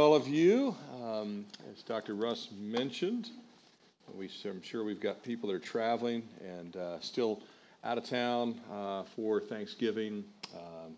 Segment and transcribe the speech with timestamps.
[0.00, 0.74] all of you.
[1.04, 2.14] Um, as Dr.
[2.14, 3.28] Russ mentioned,
[4.16, 7.42] we, I'm sure we've got people that are traveling and uh, still
[7.84, 10.24] out of town uh, for Thanksgiving.
[10.54, 10.94] Um,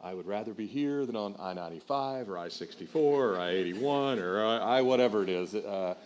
[0.00, 4.20] I would rather be here than on I 95 or I 64 or I 81
[4.20, 5.56] or I, I whatever it is.
[5.56, 5.96] Uh,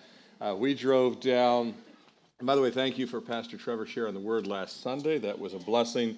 [0.41, 1.75] uh, we drove down.
[2.39, 5.19] And by the way, thank you for Pastor Trevor sharing the word last Sunday.
[5.19, 6.17] That was a blessing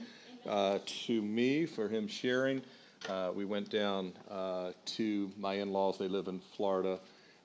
[0.48, 2.62] uh, to me for him sharing.
[3.08, 5.98] Uh, we went down uh, to my in laws.
[5.98, 7.00] They live in Florida.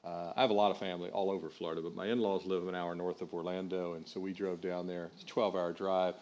[0.05, 2.67] Uh, I have a lot of family all over Florida, but my in laws live
[2.67, 5.09] an hour north of Orlando, and so we drove down there.
[5.13, 6.15] It's a 12 hour drive.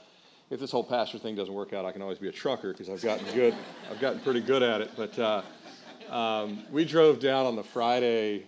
[0.50, 2.90] If this whole pastor thing doesn't work out, I can always be a trucker because
[2.90, 3.56] I've gotten good.
[3.92, 4.92] I've gotten pretty good at it.
[4.96, 5.42] But uh,
[6.10, 8.46] um, we drove down on the Friday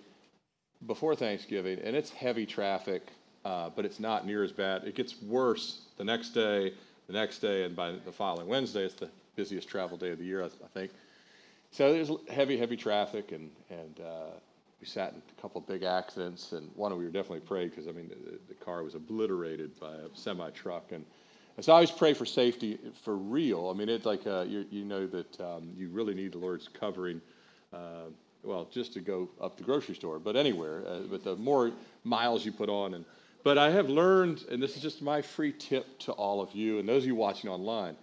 [0.86, 3.04] before Thanksgiving, and it's heavy traffic,
[3.44, 4.86] uh, but it's not near as bad.
[4.86, 6.74] It gets worse the next day,
[7.08, 10.26] the next day, and by the following Wednesday, it's the busiest travel day of the
[10.26, 10.92] year, I, I think.
[11.72, 14.32] So there's heavy, heavy traffic, and and uh,
[14.82, 17.70] we sat in a couple of big accidents, and one of we were definitely prayed
[17.70, 21.06] because I mean the, the, car was obliterated by a semi truck, and,
[21.56, 23.70] and, so I always pray for safety for real.
[23.70, 26.68] I mean it's like uh, you, you know that um, you really need the Lord's
[26.68, 27.22] covering.
[27.72, 28.10] Uh,
[28.44, 30.84] well, just to go up the grocery store, but anywhere.
[30.88, 31.72] Uh, but the more
[32.06, 33.04] miles you put on, and
[33.44, 36.80] but I have learned, and this is just my free tip to all of you
[36.80, 37.96] and those of you watching online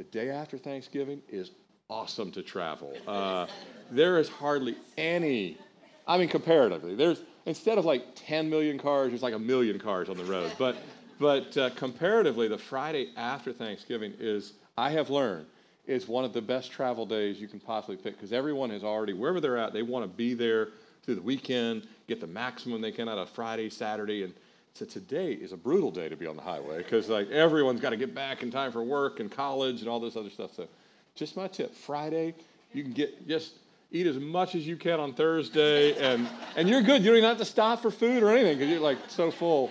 [0.00, 1.50] the day after Thanksgiving is
[1.90, 2.96] awesome to travel.
[3.06, 3.46] Uh,
[3.90, 5.58] there is hardly any,
[6.06, 10.08] I mean, comparatively, there's instead of like 10 million cars, there's like a million cars
[10.08, 10.52] on the road.
[10.58, 10.78] But,
[11.18, 15.44] but uh, comparatively, the Friday after Thanksgiving is, I have learned,
[15.86, 19.12] is one of the best travel days you can possibly pick because everyone has already,
[19.12, 20.68] wherever they're at, they want to be there
[21.02, 24.32] through the weekend, get the maximum they can out of Friday, Saturday, and
[24.74, 27.90] so today is a brutal day to be on the highway because like everyone's got
[27.90, 30.54] to get back in time for work and college and all this other stuff.
[30.54, 30.68] So
[31.14, 32.34] just my tip, Friday,
[32.72, 33.54] you can get just
[33.92, 37.02] eat as much as you can on Thursday and and you're good.
[37.02, 39.70] You don't even have to stop for food or anything because you're like so full.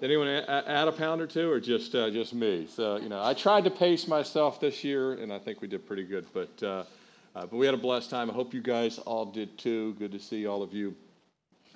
[0.00, 2.66] Did anyone add a pound or two, or just uh, just me?
[2.66, 5.86] So you know, I tried to pace myself this year, and I think we did
[5.86, 6.26] pretty good.
[6.34, 6.66] But uh,
[7.34, 8.30] uh, but we had a blessed time.
[8.30, 9.94] I hope you guys all did too.
[9.94, 10.94] Good to see all of you.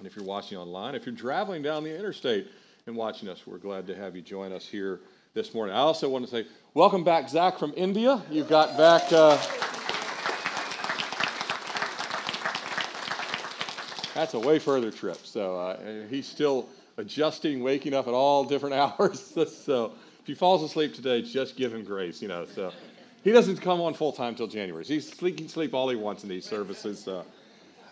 [0.00, 2.46] And if you're watching online, if you're traveling down the interstate
[2.86, 5.00] and watching us, we're glad to have you join us here
[5.34, 5.76] this morning.
[5.76, 8.22] I also want to say, welcome back, Zach from India.
[8.30, 9.02] You got back.
[9.12, 9.36] Uh,
[14.14, 15.18] that's a way further trip.
[15.22, 19.20] So uh, he's still adjusting, waking up at all different hours.
[19.66, 22.46] so if he falls asleep today, just give him grace, you know.
[22.46, 22.72] So
[23.22, 24.82] he doesn't come on full time till January.
[24.86, 27.06] So he's, he can sleep all he wants in these services.
[27.06, 27.22] Uh,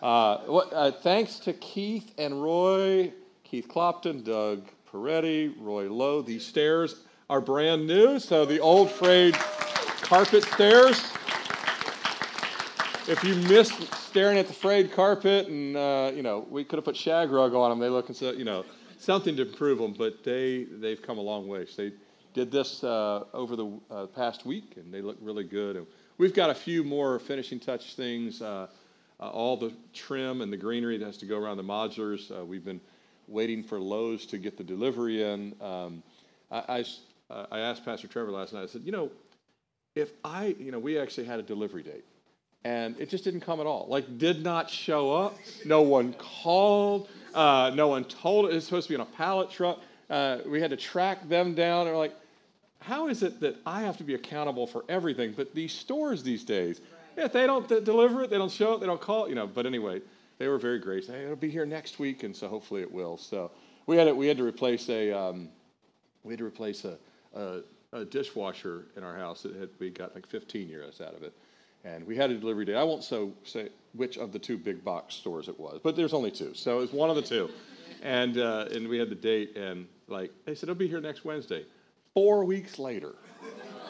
[0.01, 6.21] uh, uh, thanks to Keith and Roy, Keith Clopton, Doug Peretti, Roy Lowe.
[6.21, 9.33] These stairs are brand new, so the old frayed
[10.01, 11.11] carpet stairs.
[13.07, 16.85] If you missed staring at the frayed carpet, and uh, you know, we could have
[16.85, 17.79] put shag rug on them.
[17.79, 18.65] They look so you know
[18.97, 21.65] something to improve them, but they they've come a long way.
[21.65, 21.91] So they
[22.33, 25.75] did this uh, over the uh, past week, and they look really good.
[25.75, 28.41] And we've got a few more finishing touch things.
[29.19, 32.31] Uh, all the trim and the greenery that has to go around the modulars.
[32.31, 32.79] Uh, we've been
[33.27, 35.53] waiting for Lowe's to get the delivery in.
[35.61, 36.03] Um,
[36.49, 36.85] I, I,
[37.29, 39.11] uh, I, asked Pastor Trevor last night, I said, you know,
[39.93, 42.05] if I, you know, we actually had a delivery date
[42.63, 43.87] and it just didn't come at all.
[43.89, 45.37] Like, did not show up.
[45.65, 47.09] No one called.
[47.33, 48.55] Uh, no one told it.
[48.55, 49.79] It's supposed to be on a pallet truck.
[50.09, 51.87] Uh, we had to track them down.
[51.87, 52.15] And we're like,
[52.79, 55.33] how is it that I have to be accountable for everything?
[55.35, 56.81] But these stores these days,
[57.21, 59.35] if they don't d- deliver it, they don't show it, they don't call it, you
[59.35, 59.47] know.
[59.47, 60.01] But anyway,
[60.37, 61.09] they were very gracious.
[61.09, 63.17] Hey, it'll be here next week, and so hopefully it will.
[63.17, 63.51] So
[63.85, 65.49] we had to, we had to replace a um,
[66.23, 66.97] we had to replace a,
[67.35, 67.61] a,
[67.93, 69.45] a, dishwasher in our house.
[69.45, 71.33] It had, we got like 15 euros out of it,
[71.83, 72.75] and we had a delivery date.
[72.75, 76.13] I won't so say which of the two big box stores it was, but there's
[76.13, 77.49] only two, so it was one of the two.
[78.01, 81.25] And uh, and we had the date, and like they said, it'll be here next
[81.25, 81.65] Wednesday.
[82.13, 83.15] Four weeks later.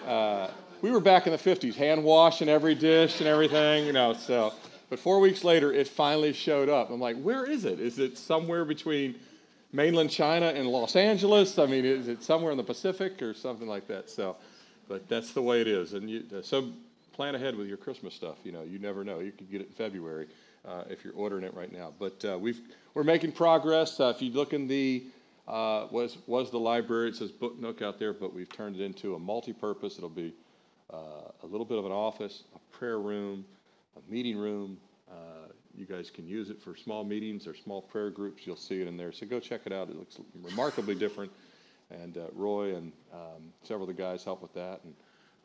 [0.08, 0.50] Uh,
[0.82, 4.14] we were back in the 50s, hand washing every dish and everything, you know.
[4.14, 4.54] So,
[4.90, 6.90] but four weeks later, it finally showed up.
[6.90, 7.80] I'm like, where is it?
[7.80, 9.16] Is it somewhere between
[9.72, 11.60] mainland China and Los Angeles?
[11.60, 14.10] I mean, is it somewhere in the Pacific or something like that?
[14.10, 14.38] So,
[14.88, 15.94] but that's the way it is.
[15.94, 16.70] And you, so
[17.14, 18.38] plan ahead with your Christmas stuff.
[18.44, 19.20] You know, you never know.
[19.20, 20.28] You could get it in February
[20.66, 21.94] uh, if you're ordering it right now.
[22.00, 22.62] But uh, we've
[22.94, 24.00] we're making progress.
[24.00, 25.04] Uh, if you look in the
[25.48, 28.84] uh, was was the library, it says book nook out there, but we've turned it
[28.84, 29.98] into a multi-purpose.
[29.98, 30.34] It'll be
[30.94, 33.46] uh, a little bit of an office, a prayer room,
[33.96, 34.78] a meeting room.
[35.10, 38.46] Uh, you guys can use it for small meetings or small prayer groups.
[38.46, 39.12] You'll see it in there.
[39.12, 39.90] So go check it out.
[39.90, 41.32] It looks remarkably different.
[41.90, 44.82] And uh, Roy and um, several of the guys help with that.
[44.84, 44.94] And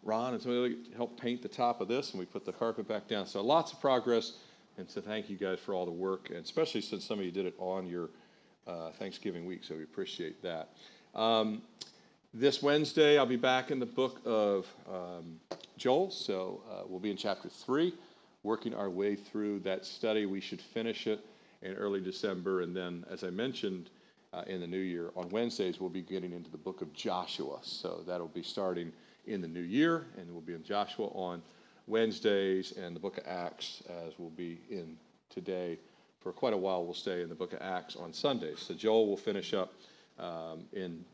[0.02, 3.08] Ron and somebody helped paint the top of this, and we put the carpet back
[3.08, 3.26] down.
[3.26, 4.32] So lots of progress.
[4.76, 7.30] And so thank you guys for all the work, and especially since some of you
[7.30, 8.10] did it on your
[8.66, 10.70] uh, Thanksgiving week, so we appreciate that.
[11.14, 11.62] Um,
[12.34, 15.38] this Wednesday, I'll be back in the book of um,
[15.76, 17.94] Joel, so uh, we'll be in chapter 3,
[18.42, 20.26] working our way through that study.
[20.26, 21.24] We should finish it
[21.62, 23.90] in early December, and then, as I mentioned,
[24.32, 27.58] uh, in the new year, on Wednesdays, we'll be getting into the book of Joshua.
[27.62, 28.92] So that'll be starting
[29.26, 31.40] in the new year, and we'll be in Joshua on
[31.86, 34.96] Wednesdays, and the book of Acts, as we'll be in
[35.30, 35.78] today.
[36.18, 38.58] For quite a while, we'll stay in the book of Acts on Sundays.
[38.58, 39.72] So Joel will finish up
[40.18, 41.04] um, in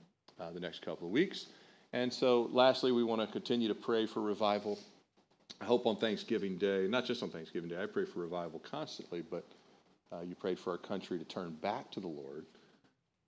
[0.40, 1.46] uh, the next couple of weeks.
[1.92, 4.78] And so, lastly, we want to continue to pray for revival.
[5.60, 9.22] I hope on Thanksgiving Day, not just on Thanksgiving Day, I pray for revival constantly,
[9.22, 9.44] but
[10.12, 12.46] uh, you prayed for our country to turn back to the Lord.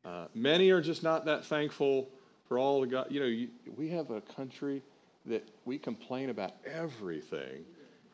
[0.05, 2.09] Uh, many are just not that thankful
[2.49, 3.07] for all the God.
[3.11, 4.83] You know, you, we have a country
[5.27, 7.65] that we complain about everything,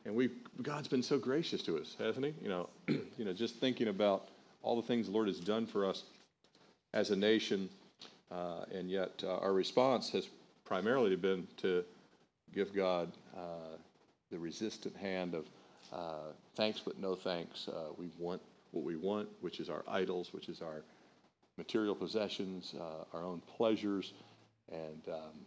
[0.05, 0.31] and we
[0.63, 2.35] God's been so gracious to us, hasn't He?
[2.43, 4.29] You know, you know, just thinking about
[4.63, 6.03] all the things the Lord has done for us
[6.93, 7.71] as a nation,
[8.31, 10.29] uh, and yet uh, our response has
[10.65, 11.85] primarily been to
[12.55, 13.77] give God uh,
[14.31, 15.47] the resistant hand of
[15.93, 17.69] uh, thanks but no thanks.
[17.69, 18.43] Uh, we want
[18.73, 20.83] what we want, which is our idols, which is our
[21.57, 22.75] material possessions,
[23.15, 24.13] our own pleasures,
[24.71, 25.47] and um,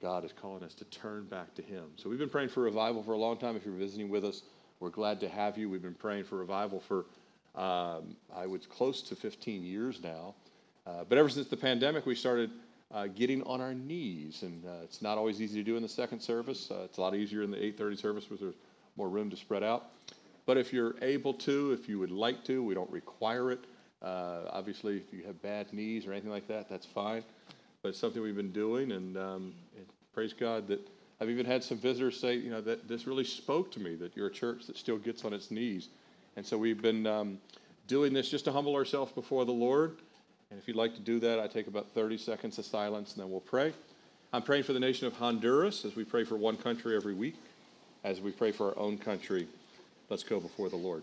[0.00, 1.84] God is calling us to turn back to Him.
[1.96, 3.56] So we've been praying for revival for a long time.
[3.56, 4.42] If you're visiting with us,
[4.80, 5.68] we're glad to have you.
[5.68, 7.06] We've been praying for revival for,
[7.60, 10.34] um, I was close to 15 years now.
[10.88, 12.50] Uh, but ever since the pandemic, we started
[12.92, 15.88] uh, getting on our knees, and uh, it's not always easy to do in the
[15.88, 16.70] second service.
[16.70, 18.54] Uh, it's a lot easier in the 8:30 service, because there's
[18.96, 19.90] more room to spread out.
[20.46, 23.64] But if you're able to, if you would like to, we don't require it.
[24.00, 27.22] Uh, obviously, if you have bad knees or anything like that, that's fine
[27.82, 30.80] but it's something we've been doing, and, um, and praise God that
[31.20, 34.16] I've even had some visitors say, you know, that this really spoke to me that
[34.16, 35.88] you're a church that still gets on its knees,
[36.36, 37.38] and so we've been um,
[37.86, 39.98] doing this just to humble ourselves before the Lord.
[40.50, 43.22] And if you'd like to do that, I take about 30 seconds of silence, and
[43.22, 43.74] then we'll pray.
[44.32, 47.36] I'm praying for the nation of Honduras as we pray for one country every week,
[48.02, 49.46] as we pray for our own country.
[50.08, 51.02] Let's go before the Lord.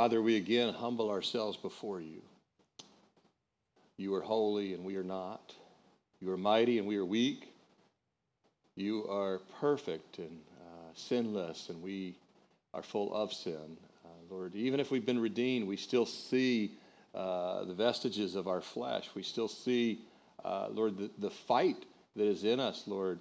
[0.00, 2.22] Father, we again humble ourselves before you.
[3.98, 5.52] You are holy and we are not.
[6.22, 7.52] You are mighty and we are weak.
[8.76, 12.16] You are perfect and uh, sinless and we
[12.72, 13.76] are full of sin.
[14.02, 16.72] Uh, Lord, even if we've been redeemed, we still see
[17.14, 19.10] uh, the vestiges of our flesh.
[19.14, 20.00] We still see,
[20.42, 21.84] uh, Lord, the, the fight
[22.16, 23.20] that is in us, Lord,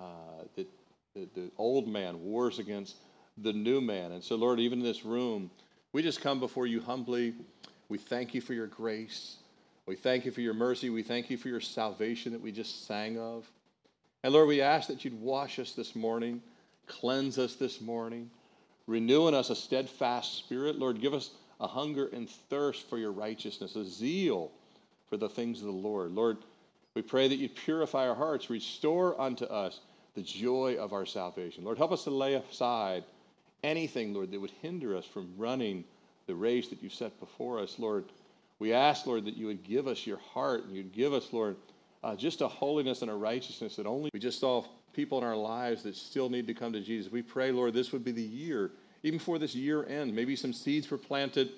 [0.00, 0.66] uh, that
[1.14, 2.96] the, the old man wars against
[3.38, 4.10] the new man.
[4.10, 5.52] And so, Lord, even in this room,
[5.92, 7.34] we just come before you humbly.
[7.88, 9.36] We thank you for your grace.
[9.86, 10.90] We thank you for your mercy.
[10.90, 13.48] We thank you for your salvation that we just sang of.
[14.22, 16.42] And Lord, we ask that you'd wash us this morning,
[16.86, 18.28] cleanse us this morning,
[18.86, 20.78] renew in us a steadfast spirit.
[20.78, 21.30] Lord, give us
[21.60, 24.50] a hunger and thirst for your righteousness, a zeal
[25.08, 26.10] for the things of the Lord.
[26.10, 26.38] Lord,
[26.94, 29.80] we pray that you'd purify our hearts, restore unto us
[30.14, 31.62] the joy of our salvation.
[31.62, 33.04] Lord, help us to lay aside
[33.66, 35.84] anything, Lord, that would hinder us from running
[36.26, 38.04] the race that you set before us, Lord.
[38.58, 41.56] We ask, Lord, that you would give us your heart and you'd give us, Lord,
[42.02, 45.36] uh, just a holiness and a righteousness that only we just saw people in our
[45.36, 47.12] lives that still need to come to Jesus.
[47.12, 48.70] We pray, Lord, this would be the year,
[49.02, 50.14] even before this year end.
[50.14, 51.50] Maybe some seeds were planted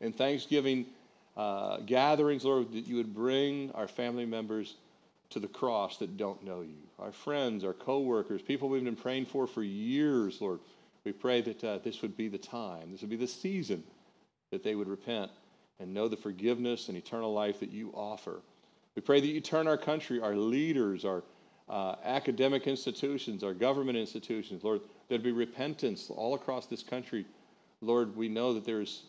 [0.00, 0.86] in Thanksgiving
[1.36, 4.76] uh, gatherings, Lord, that you would bring our family members
[5.30, 9.26] to the cross that don't know you, our friends, our coworkers, people we've been praying
[9.26, 10.60] for for years, Lord.
[11.04, 13.84] We pray that uh, this would be the time, this would be the season
[14.50, 15.30] that they would repent
[15.80, 18.40] and know the forgiveness and eternal life that you offer.
[18.94, 21.24] We pray that you turn our country, our leaders, our
[21.68, 27.26] uh, academic institutions, our government institutions, Lord, there'd be repentance all across this country.
[27.80, 29.04] Lord, we know that there's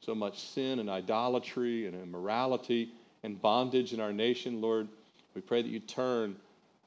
[0.00, 2.92] so much sin and idolatry and immorality
[3.22, 4.88] and bondage in our nation, Lord.
[5.34, 6.36] We pray that you turn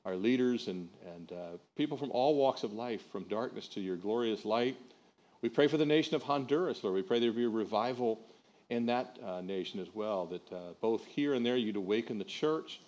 [0.05, 3.95] our leaders and, and uh, people from all walks of life, from darkness to your
[3.95, 4.77] glorious light.
[5.41, 6.95] We pray for the nation of Honduras, Lord.
[6.95, 8.19] We pray there be a revival
[8.69, 12.24] in that uh, nation as well, that uh, both here and there you'd awaken the
[12.24, 12.81] church,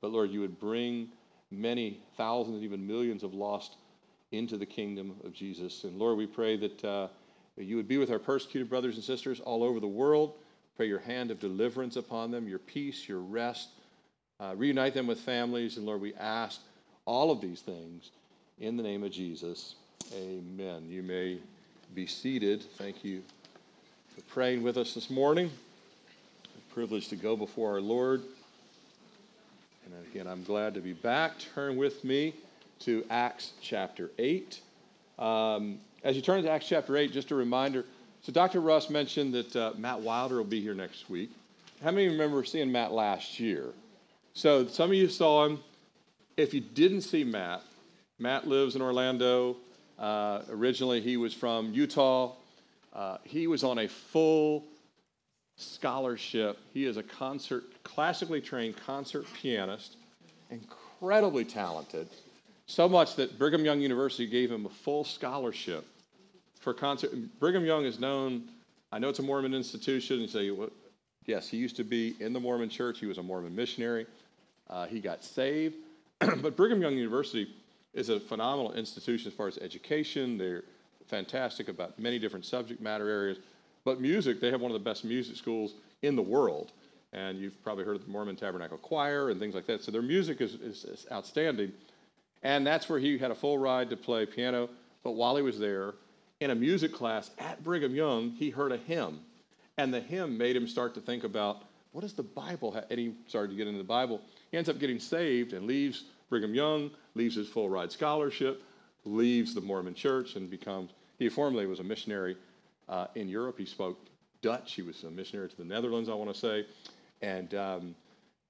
[0.00, 1.08] but Lord, you would bring
[1.50, 3.76] many thousands, even millions of lost
[4.30, 5.84] into the kingdom of Jesus.
[5.84, 7.08] And Lord, we pray that uh,
[7.56, 10.34] you would be with our persecuted brothers and sisters all over the world.
[10.76, 13.68] Pray your hand of deliverance upon them, your peace, your rest.
[14.42, 15.76] Uh, reunite them with families.
[15.76, 16.60] And Lord, we ask
[17.04, 18.10] all of these things
[18.58, 19.76] in the name of Jesus.
[20.16, 20.88] Amen.
[20.88, 21.38] You may
[21.94, 22.64] be seated.
[22.76, 23.22] Thank you
[24.16, 25.48] for praying with us this morning.
[26.44, 28.22] A privilege to go before our Lord.
[29.86, 31.34] And again, I'm glad to be back.
[31.54, 32.34] Turn with me
[32.80, 34.60] to Acts chapter 8.
[35.20, 37.84] Um, as you turn to Acts chapter 8, just a reminder.
[38.22, 38.60] So, Dr.
[38.60, 41.30] Russ mentioned that uh, Matt Wilder will be here next week.
[41.80, 43.72] How many remember seeing Matt last year?
[44.34, 45.60] So, some of you saw him.
[46.36, 47.62] If you didn't see Matt,
[48.18, 49.56] Matt lives in Orlando.
[49.98, 52.32] Uh, originally, he was from Utah.
[52.92, 54.64] Uh, he was on a full
[55.56, 56.58] scholarship.
[56.72, 59.96] He is a concert, classically trained concert pianist,
[60.50, 62.08] incredibly talented.
[62.66, 65.86] So much that Brigham Young University gave him a full scholarship
[66.60, 67.12] for concert.
[67.38, 68.44] Brigham Young is known,
[68.90, 70.70] I know it's a Mormon institution, You say, well,
[71.26, 72.98] yes, he used to be in the Mormon church.
[72.98, 74.06] He was a Mormon missionary.
[74.72, 75.76] Uh, he got saved.
[76.18, 77.54] but Brigham Young University
[77.92, 80.38] is a phenomenal institution as far as education.
[80.38, 80.64] They're
[81.08, 83.38] fantastic about many different subject matter areas.
[83.84, 86.72] But music, they have one of the best music schools in the world.
[87.12, 89.82] And you've probably heard of the Mormon Tabernacle Choir and things like that.
[89.82, 91.72] So their music is, is, is outstanding.
[92.42, 94.70] And that's where he had a full ride to play piano.
[95.04, 95.92] But while he was there,
[96.40, 99.20] in a music class at Brigham Young, he heard a hymn.
[99.76, 102.86] And the hymn made him start to think about what does the Bible have?
[102.88, 104.22] And he started to get into the Bible.
[104.52, 108.62] He ends up getting saved and leaves Brigham Young, leaves his full ride scholarship,
[109.04, 112.36] leaves the Mormon church, and becomes, he formerly was a missionary
[112.88, 113.58] uh, in Europe.
[113.58, 113.98] He spoke
[114.42, 114.74] Dutch.
[114.74, 116.66] He was a missionary to the Netherlands, I want to say.
[117.22, 117.94] And um,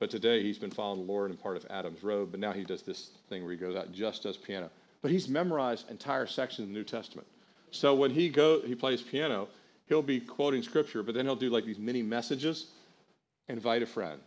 [0.00, 2.32] but today he's been following the Lord and part of Adam's Road.
[2.32, 4.68] But now he does this thing where he goes out and just does piano.
[5.00, 7.28] But he's memorized entire sections of the New Testament.
[7.70, 9.48] So when he go, he plays piano.
[9.88, 12.68] He'll be quoting scripture, but then he'll do like these mini messages.
[13.48, 14.20] Invite a friend,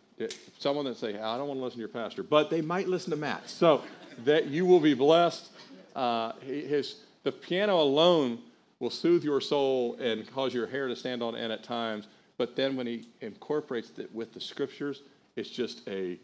[0.59, 3.11] someone that say, "I don't want to listen to your pastor," but they might listen
[3.11, 3.49] to Matt.
[3.49, 3.83] So
[4.23, 5.49] that you will be blessed.
[5.95, 8.39] Uh, his the piano alone
[8.79, 12.07] will soothe your soul and cause your hair to stand on end at times.
[12.37, 15.01] But then when he incorporates it with the scriptures,
[15.35, 16.19] it's just a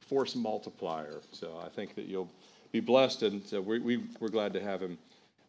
[0.00, 1.20] force multiplier.
[1.32, 2.30] So I think that you'll
[2.72, 4.98] be blessed, and so we, we, we're glad to have him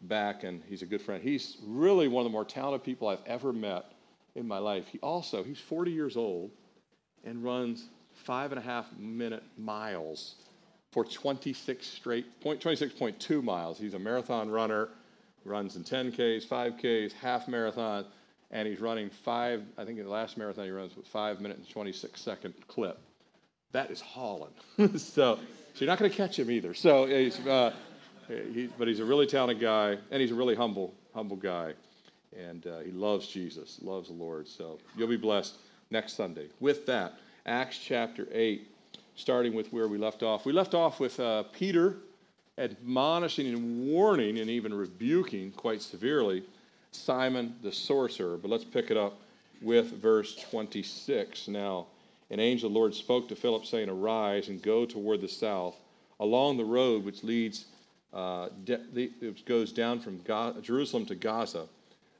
[0.02, 1.22] back, and he's a good friend.
[1.22, 3.92] He's really one of the more talented people I've ever met
[4.36, 4.88] in my life.
[4.88, 6.52] He also, he's 40 years old
[7.28, 10.36] and runs five and a half minute miles
[10.92, 13.78] for 26 straight, 26.2 miles.
[13.78, 14.90] He's a marathon runner,
[15.46, 18.06] runs in 10Ks, 5Ks, half marathon,
[18.52, 21.58] and he's running five, I think in the last marathon he runs with five minute
[21.58, 22.98] and 26 second clip
[23.72, 24.54] that is hauling.
[24.78, 25.40] so, so
[25.76, 26.74] you're not going to catch him either.
[26.74, 27.74] So he's, uh,
[28.28, 31.74] he, but he's a really talented guy, and he's a really humble, humble guy,
[32.38, 34.48] and uh, he loves Jesus, loves the Lord.
[34.48, 35.56] So you'll be blessed
[35.90, 36.48] next Sunday.
[36.60, 38.70] With that, Acts chapter eight,
[39.16, 40.46] starting with where we left off.
[40.46, 41.98] We left off with uh, Peter
[42.58, 46.44] admonishing and warning and even rebuking quite severely
[46.92, 48.38] Simon the sorcerer.
[48.38, 49.20] But let's pick it up
[49.62, 51.88] with verse 26 now.
[52.30, 55.76] An angel of the Lord spoke to Philip, saying, Arise and go toward the south,
[56.20, 57.66] along the road which leads,
[58.14, 61.68] uh, de- the, which goes down from Ga- Jerusalem to Gaza.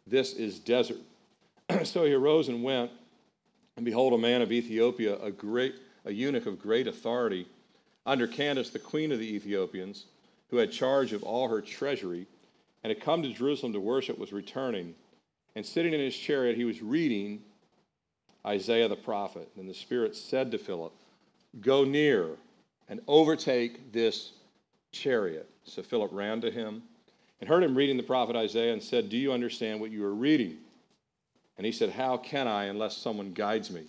[0.06, 1.00] This is desert.
[1.84, 2.92] so he arose and went,
[3.78, 7.48] and behold, a man of Ethiopia, a great, a eunuch of great authority,
[8.08, 10.06] under Candace, the queen of the Ethiopians,
[10.50, 12.26] who had charge of all her treasury,
[12.84, 14.96] and had come to Jerusalem to worship, was returning.
[15.56, 17.42] And sitting in his chariot, he was reading
[18.46, 19.50] Isaiah the prophet.
[19.58, 20.94] And the Spirit said to Philip,
[21.62, 22.30] Go near
[22.90, 24.32] and overtake this
[24.92, 25.48] chariot.
[25.66, 26.82] So Philip ran to him
[27.42, 30.16] and heard him reading the prophet Isaiah and said, Do you understand what you are
[30.16, 30.58] reading?
[31.58, 33.84] And he said, How can I unless someone guides me?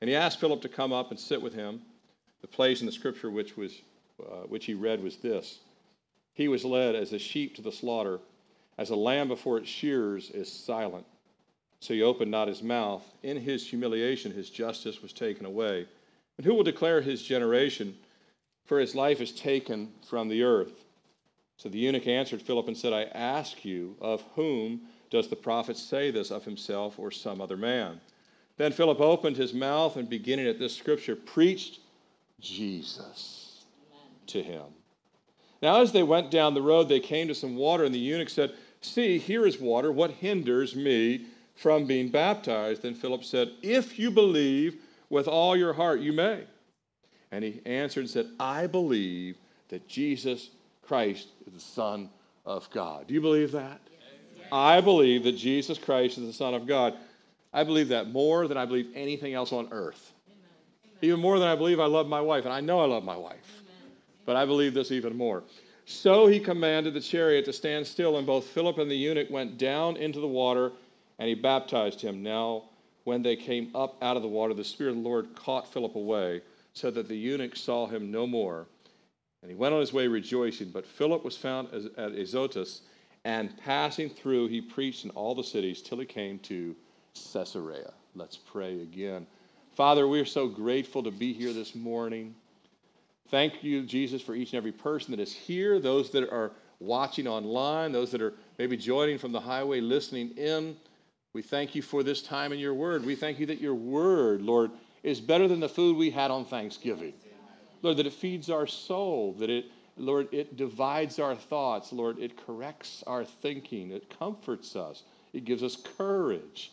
[0.00, 1.82] And he asked Philip to come up and sit with him.
[2.40, 3.80] The place in the scripture which, was,
[4.20, 5.60] uh, which he read was this
[6.34, 8.18] He was led as a sheep to the slaughter,
[8.78, 11.06] as a lamb before its shears is silent
[11.82, 13.02] so he opened not his mouth.
[13.24, 15.88] In his humiliation, his justice was taken away.
[16.36, 17.96] And who will declare his generation?
[18.66, 20.84] For his life is taken from the earth.
[21.56, 25.76] So the eunuch answered Philip and said, I ask you, of whom does the prophet
[25.76, 28.00] say this, of himself or some other man?
[28.56, 31.80] Then Philip opened his mouth and, beginning at this scripture, preached
[32.40, 33.64] Jesus
[34.28, 34.64] to him.
[35.60, 38.30] Now, as they went down the road, they came to some water, and the eunuch
[38.30, 39.92] said, See, here is water.
[39.92, 42.82] What hinders me from being baptized.
[42.82, 46.44] Then Philip said, If you believe with all your heart, you may.
[47.30, 49.36] And he answered and said, I believe
[49.68, 50.50] that Jesus
[50.80, 52.08] Christ is the Son
[52.46, 53.06] of God.
[53.06, 53.80] Do you believe that?
[54.52, 56.94] I believe that Jesus Christ is the Son of God.
[57.54, 60.12] I believe that more than I believe anything else on earth.
[60.28, 60.98] Amen.
[61.00, 62.44] Even more than I believe I love my wife.
[62.44, 63.62] And I know I love my wife.
[63.62, 63.96] Amen.
[64.26, 65.42] But I believe this even more.
[65.86, 69.58] So he commanded the chariot to stand still, and both Philip and the eunuch went
[69.58, 70.70] down into the water,
[71.18, 72.22] and he baptized him.
[72.22, 72.64] Now,
[73.04, 75.96] when they came up out of the water, the Spirit of the Lord caught Philip
[75.96, 76.42] away,
[76.74, 78.66] so that the eunuch saw him no more.
[79.42, 80.70] And he went on his way rejoicing.
[80.70, 82.82] But Philip was found at Azotus,
[83.24, 86.74] and passing through, he preached in all the cities till he came to
[87.32, 87.92] Caesarea.
[88.14, 89.26] Let's pray again.
[89.74, 92.34] Father, we are so grateful to be here this morning.
[93.28, 97.26] Thank you, Jesus, for each and every person that is here, those that are watching
[97.26, 100.76] online, those that are maybe joining from the highway, listening in.
[101.32, 103.06] We thank you for this time in your word.
[103.06, 104.70] We thank you that your word, Lord,
[105.02, 107.14] is better than the food we had on Thanksgiving.
[107.80, 111.92] Lord, that it feeds our soul, that it, Lord, it divides our thoughts.
[111.92, 116.72] Lord, it corrects our thinking, it comforts us, it gives us courage.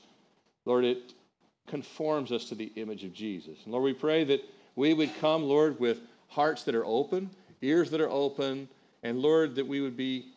[0.66, 1.14] Lord, it
[1.68, 3.58] conforms us to the image of Jesus.
[3.64, 4.42] And Lord, we pray that
[4.76, 7.30] we would come, Lord, with hearts that are open,
[7.62, 8.68] ears that are open,
[9.04, 10.34] and Lord, that we would be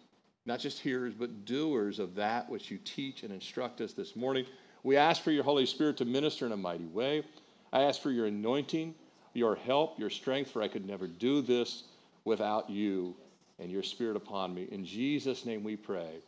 [0.47, 4.45] not just hearers, but doers of that which you teach and instruct us this morning.
[4.83, 7.25] We ask for your Holy Spirit to minister in a mighty way.
[7.73, 8.95] I ask for your anointing,
[9.35, 11.85] your help, your strength, for I could never do this
[12.25, 13.15] without you
[13.59, 14.69] and your Spirit upon me.
[14.71, 16.21] In Jesus' name we pray.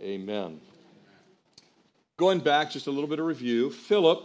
[0.00, 0.60] Amen.
[2.16, 4.24] Going back just a little bit of review, Philip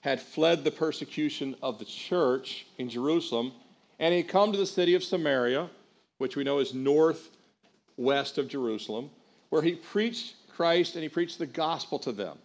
[0.00, 3.52] had fled the persecution of the church in Jerusalem
[4.00, 5.68] and he had come to the city of Samaria,
[6.16, 9.10] which we know is northwest of Jerusalem,
[9.50, 12.38] where he preached Christ and he preached the gospel to them.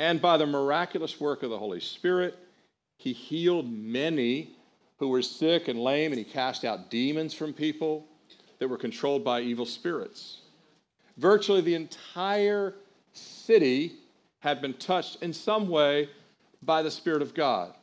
[0.00, 2.36] And by the miraculous work of the Holy Spirit,
[2.98, 4.56] he healed many
[4.98, 8.06] who were sick and lame, and he cast out demons from people
[8.58, 10.40] that were controlled by evil spirits.
[11.16, 12.74] Virtually the entire
[13.12, 13.92] city
[14.40, 16.08] had been touched in some way
[16.62, 17.74] by the Spirit of God.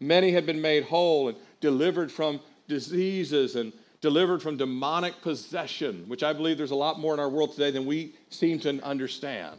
[0.00, 6.22] Many had been made whole, and delivered from diseases and delivered from demonic possession, which
[6.22, 9.58] I believe there's a lot more in our world today than we seem to understand.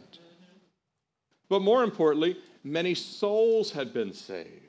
[1.48, 4.65] But more importantly, many souls had been saved.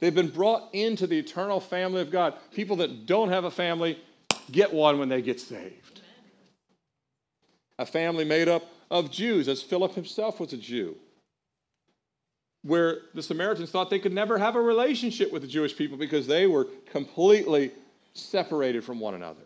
[0.00, 2.34] They've been brought into the eternal family of God.
[2.52, 3.98] People that don't have a family
[4.50, 6.02] get one when they get saved.
[7.78, 10.96] A family made up of Jews, as Philip himself was a Jew
[12.62, 16.26] where the Samaritans thought they could never have a relationship with the Jewish people because
[16.26, 17.72] they were completely
[18.14, 19.42] separated from one another.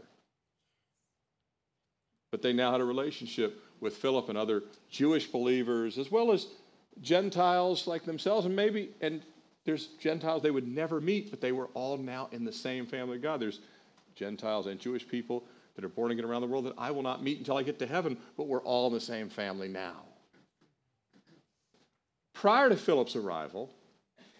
[2.30, 6.46] But they now had a relationship with Philip and other Jewish believers, as well as
[7.02, 9.22] Gentiles like themselves, and maybe, and
[9.64, 13.16] there's Gentiles they would never meet, but they were all now in the same family
[13.16, 13.40] of God.
[13.40, 13.60] There's
[14.14, 15.44] Gentiles and Jewish people
[15.74, 17.78] that are born again around the world that I will not meet until I get
[17.78, 20.02] to heaven, but we're all in the same family now.
[22.34, 23.70] Prior to Philip's arrival,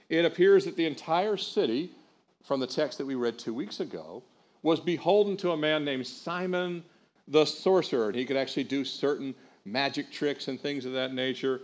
[0.09, 1.91] it appears that the entire city,
[2.43, 4.23] from the text that we read two weeks ago,
[4.63, 6.85] was beholden to a man named Simon
[7.29, 8.09] the sorcerer.
[8.09, 11.61] And he could actually do certain magic tricks and things of that nature.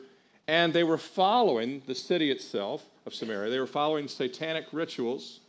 [0.47, 5.41] And they were following the city itself of Samaria, they were following satanic rituals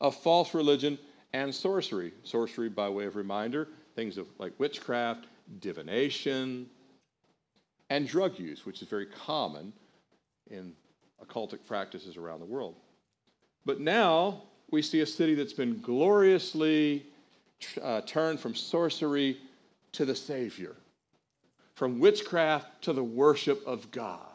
[0.00, 0.98] of false religion
[1.32, 2.12] and sorcery.
[2.22, 5.26] Sorcery, by way of reminder, things of like witchcraft,
[5.60, 6.68] divination,
[7.88, 9.72] and drug use, which is very common
[10.50, 10.74] in
[11.24, 12.76] occultic practices around the world.
[13.64, 17.06] But now we see a city that's been gloriously
[17.82, 19.38] uh, turned from sorcery
[19.92, 20.76] to the Savior,
[21.74, 24.29] from witchcraft to the worship of God,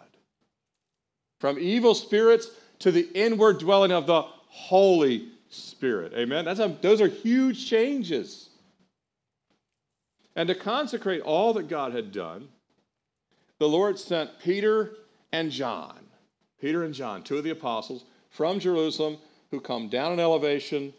[1.45, 6.12] from evil spirits to the inward dwelling of the Holy Spirit.
[6.15, 6.43] Amen?
[6.43, 8.49] That's a, those are huge changes.
[10.36, 12.47] And to consecrate all that God had done,
[13.60, 14.95] the Lord sent Peter
[15.31, 15.99] and John,
[16.60, 19.19] Peter and John, two of the apostles from Jerusalem
[19.51, 20.95] who come down in elevation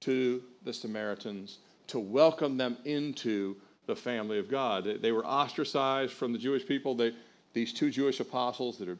[0.00, 3.54] to the Samaritans to welcome them into
[3.86, 4.82] the family of God.
[4.82, 6.96] They, they were ostracized from the Jewish people.
[6.96, 7.12] They,
[7.52, 8.98] these two Jewish apostles that had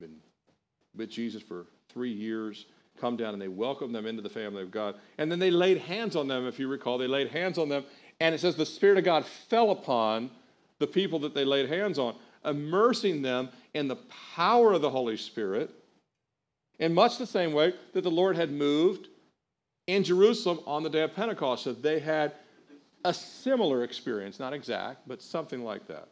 [0.00, 0.16] been
[0.94, 2.66] with Jesus for three years
[3.00, 4.96] come down and they welcome them into the family of God.
[5.18, 6.98] And then they laid hands on them, if you recall.
[6.98, 7.84] They laid hands on them,
[8.20, 10.30] and it says the Spirit of God fell upon
[10.78, 13.96] the people that they laid hands on, immersing them in the
[14.34, 15.70] power of the Holy Spirit
[16.78, 19.08] in much the same way that the Lord had moved
[19.86, 21.64] in Jerusalem on the day of Pentecost.
[21.64, 22.32] So they had
[23.04, 26.08] a similar experience, not exact, but something like that.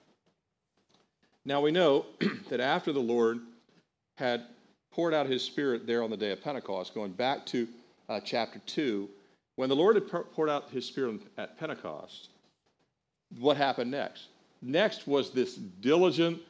[1.45, 2.07] Now we know
[2.49, 3.41] that after the Lord
[4.17, 4.45] had
[4.91, 7.67] poured out his spirit there on the day of Pentecost, going back to
[8.09, 9.09] uh, chapter 2,
[9.57, 12.31] when the Lord had poured out his spirit at Pentecost,
[13.39, 14.29] what happened next?
[14.63, 16.41] Next was this diligent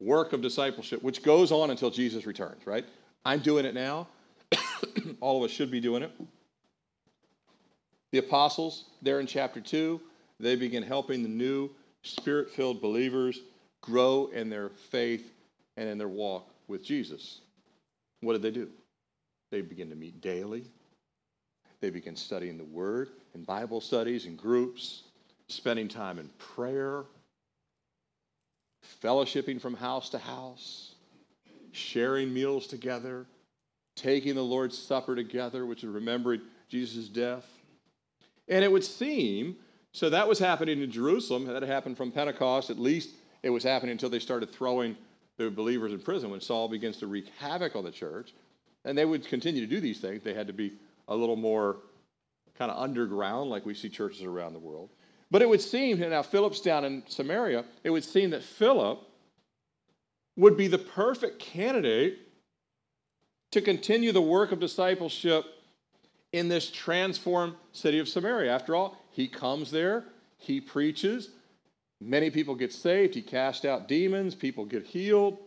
[0.00, 2.84] work of discipleship, which goes on until Jesus returns, right?
[3.24, 4.08] I'm doing it now.
[5.20, 6.12] All of us should be doing it.
[8.10, 10.00] The apostles, there in chapter 2,
[10.40, 11.70] they begin helping the new
[12.02, 13.40] spirit filled believers
[13.80, 15.32] grow in their faith
[15.76, 17.42] and in their walk with Jesus.
[18.22, 18.68] What did they do?
[19.52, 20.64] They begin to meet daily.
[21.80, 25.02] They begin studying the Word in Bible studies and groups,
[25.48, 27.04] spending time in prayer,
[29.02, 30.94] fellowshipping from house to house,
[31.72, 33.26] sharing meals together,
[33.94, 37.44] taking the Lord's Supper together, which is remembering Jesus' death.
[38.48, 39.56] And it would seem,
[39.92, 41.44] so that was happening in Jerusalem.
[41.44, 42.70] That happened from Pentecost.
[42.70, 43.10] At least
[43.42, 44.96] it was happening until they started throwing
[45.38, 48.34] the believers in prison when Saul begins to wreak havoc on the church.
[48.84, 50.22] And they would continue to do these things.
[50.22, 50.72] They had to be
[51.08, 51.78] a little more
[52.58, 54.90] kind of underground, like we see churches around the world.
[55.30, 59.00] But it would seem, now Philip's down in Samaria, it would seem that Philip
[60.36, 62.18] would be the perfect candidate
[63.52, 65.44] to continue the work of discipleship
[66.32, 68.52] in this transformed city of Samaria.
[68.52, 70.04] After all, he comes there,
[70.38, 71.30] he preaches,
[72.08, 75.38] many people get saved, he casts out demons, people get healed.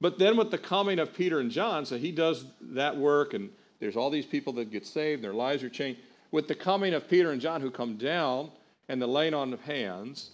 [0.00, 3.50] But then, with the coming of Peter and John, so he does that work, and
[3.80, 6.00] there's all these people that get saved, their lives are changed.
[6.30, 8.50] With the coming of Peter and John, who come down
[8.88, 10.30] and the laying on of hands,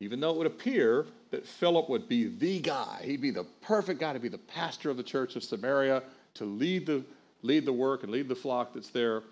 [0.00, 4.00] even though it would appear that Philip would be the guy, he'd be the perfect
[4.00, 6.02] guy to be the pastor of the church of Samaria,
[6.34, 7.04] to lead the
[7.42, 9.22] lead the work and lead the flock that's there.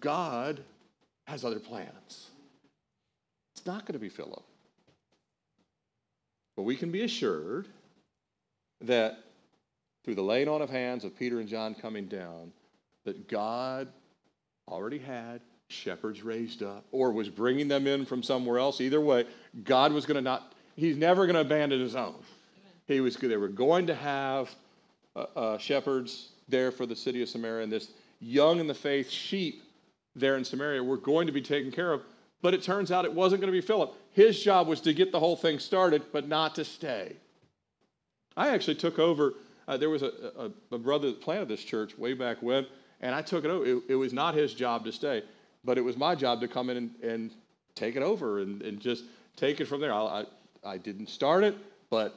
[0.00, 0.60] God
[1.26, 2.30] has other plans.
[3.66, 4.42] Not going to be Philip.
[6.56, 7.66] But we can be assured
[8.82, 9.18] that
[10.04, 12.52] through the laying on of hands of Peter and John coming down,
[13.04, 13.88] that God
[14.68, 18.80] already had shepherds raised up or was bringing them in from somewhere else.
[18.80, 19.24] Either way,
[19.64, 22.16] God was going to not, he's never going to abandon his own.
[22.86, 24.54] He was, they were going to have
[25.16, 27.88] uh, uh, shepherds there for the city of Samaria, and this
[28.20, 29.62] young in the faith sheep
[30.14, 32.02] there in Samaria were going to be taken care of.
[32.44, 33.94] But it turns out it wasn't going to be Philip.
[34.12, 37.16] His job was to get the whole thing started, but not to stay.
[38.36, 39.32] I actually took over.
[39.66, 42.66] Uh, there was a, a, a, brother that planted this church way back when,
[43.00, 43.64] and I took it over.
[43.64, 45.22] It, it, was not his job to stay,
[45.64, 47.30] but it was my job to come in and, and
[47.74, 49.04] take it over and, and just
[49.36, 49.94] take it from there.
[49.94, 50.24] I, I,
[50.72, 51.56] I didn't start it,
[51.88, 52.14] but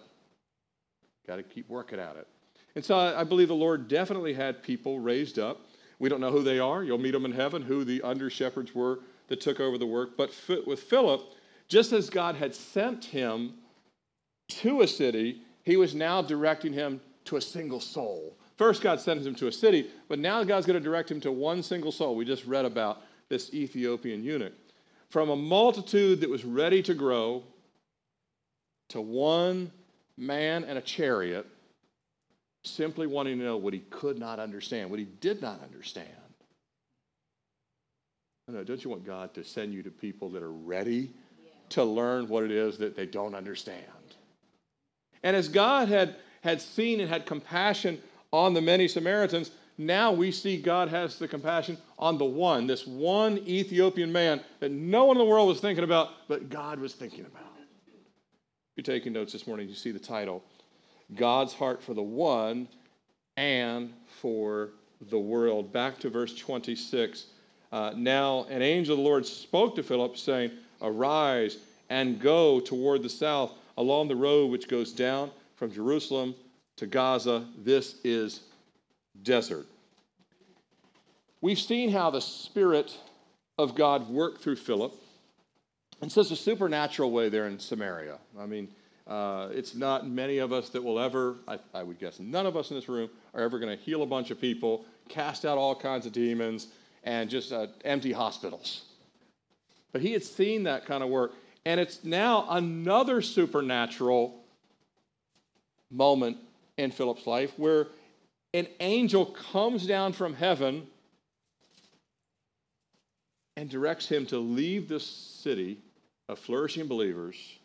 [1.25, 2.27] got to keep working at it.
[2.75, 5.61] And so I, I believe the Lord definitely had people raised up.
[5.99, 6.83] We don't know who they are.
[6.83, 10.17] You'll meet them in heaven, who the under shepherds were that took over the work.
[10.17, 10.31] But
[10.65, 11.21] with Philip,
[11.67, 13.53] just as God had sent him
[14.49, 18.37] to a city, he was now directing him to a single soul.
[18.55, 21.31] First, God sent him to a city, but now God's going to direct him to
[21.31, 22.15] one single soul.
[22.15, 24.53] We just read about this Ethiopian eunuch.
[25.09, 27.43] From a multitude that was ready to grow
[28.89, 29.71] to one
[30.17, 31.45] man and a chariot
[32.63, 36.07] simply wanting to know what he could not understand, what he did not understand.
[38.51, 41.11] Don't you want God to send you to people that are ready
[41.69, 43.83] to learn what it is that they don't understand?
[45.23, 50.31] And as God had, had seen and had compassion on the many Samaritans, now we
[50.31, 55.17] see God has the compassion on the one, this one Ethiopian man that no one
[55.17, 57.43] in the world was thinking about, but God was thinking about.
[57.59, 60.41] If you're taking notes this morning, you see the title
[61.15, 62.67] God's heart for the one
[63.35, 64.69] and for
[65.09, 65.73] the world.
[65.73, 67.25] Back to verse 26.
[67.71, 70.51] Uh, now, an angel of the Lord spoke to Philip, saying,
[70.81, 71.57] Arise
[71.89, 76.35] and go toward the south along the road which goes down from Jerusalem
[76.77, 77.45] to Gaza.
[77.63, 78.41] This is
[79.23, 79.65] desert.
[81.41, 82.97] We've seen how the Spirit
[83.57, 84.93] of God worked through Philip
[86.01, 88.17] in such a supernatural way there in Samaria.
[88.39, 88.67] I mean,
[89.07, 92.57] uh, it's not many of us that will ever, I, I would guess none of
[92.57, 95.57] us in this room are ever going to heal a bunch of people, cast out
[95.57, 96.67] all kinds of demons,
[97.03, 98.83] and just uh, empty hospitals.
[99.91, 101.33] But he had seen that kind of work.
[101.65, 104.43] And it's now another supernatural
[105.89, 106.37] moment
[106.77, 107.87] in Philip's life where
[108.53, 110.87] an angel comes down from heaven
[113.55, 115.79] and directs him to leave this city
[116.29, 117.57] of flourishing believers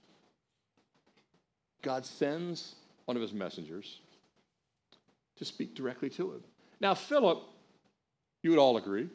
[1.82, 3.98] God sends one of his messengers
[5.36, 6.44] to speak directly to him.
[6.80, 7.42] Now, Philip,
[8.42, 9.08] you would all agree,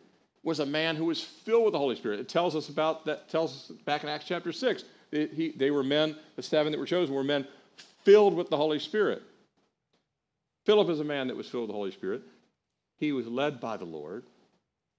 [0.47, 2.21] was a man who was filled with the Holy Spirit.
[2.21, 5.71] It tells us about that, tells us back in Acts chapter 6 It, he, they
[5.71, 7.45] were men, the seven that were chosen were men
[8.05, 9.21] filled with the Holy Spirit.
[10.65, 12.21] Philip is a man that was filled with the Holy Spirit.
[12.97, 14.23] He was led by the Lord.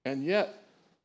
[0.05, 0.53] And yet,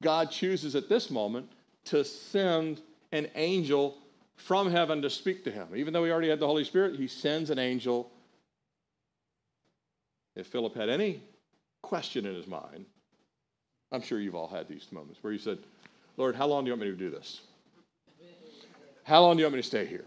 [0.02, 1.50] God chooses at this moment
[1.86, 3.96] to send an angel
[4.36, 5.68] from heaven to speak to him.
[5.74, 8.12] Even though he already had the Holy Spirit, he sends an angel.
[10.36, 11.22] If Philip had any
[11.80, 12.84] question in his mind,
[13.94, 15.58] I'm sure you've all had these moments where you said,
[16.16, 17.42] Lord, how long do you want me to do this?
[19.04, 20.06] How long do you want me to stay here?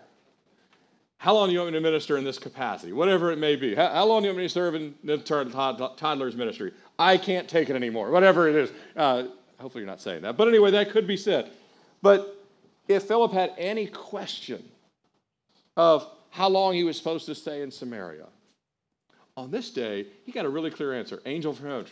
[1.19, 2.91] How long do you want me to minister in this capacity?
[2.91, 3.76] Whatever it may be.
[3.76, 6.73] How, how long do you want me to serve in the toddler's ministry?
[7.00, 8.12] I can't take it anymore.
[8.12, 8.71] Whatever it is.
[8.95, 9.23] Uh,
[9.58, 10.36] hopefully, you're not saying that.
[10.36, 11.52] But anyway, that could be said.
[12.02, 12.43] But
[12.88, 14.63] if Philip had any question
[15.76, 18.28] of how long he was supposed to stay in Samaria,
[19.38, 21.21] on this day, he got a really clear answer.
[21.26, 21.86] Angel from heaven,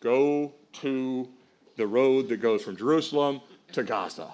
[0.00, 1.28] go to
[1.76, 3.40] the road that goes from Jerusalem
[3.72, 4.28] to Gaza.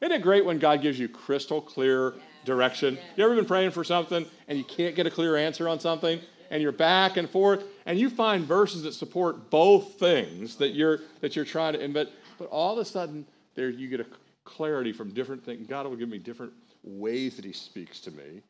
[0.00, 2.98] Isn't it great when God gives you crystal clear direction?
[3.16, 6.20] You ever been praying for something and you can't get a clear answer on something?
[6.50, 11.00] And you're back and forth, and you find verses that support both things that you're
[11.20, 11.88] that you're trying to.
[11.88, 14.06] But but all of a sudden, there you get a
[14.44, 15.66] clarity from different things.
[15.66, 18.40] God will give me different ways that He speaks to me,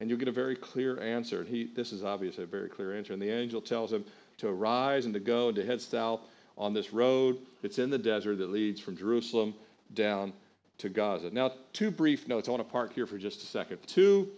[0.00, 1.40] and you'll get a very clear answer.
[1.40, 3.12] And he, this is obviously a very clear answer.
[3.12, 4.04] And the angel tells him
[4.38, 6.20] to arise and to go and to head south
[6.56, 9.54] on this road that's in the desert that leads from Jerusalem
[9.92, 10.32] down
[10.78, 11.30] to Gaza.
[11.30, 12.48] Now, two brief notes.
[12.48, 13.78] I want to park here for just a second.
[13.86, 14.28] Two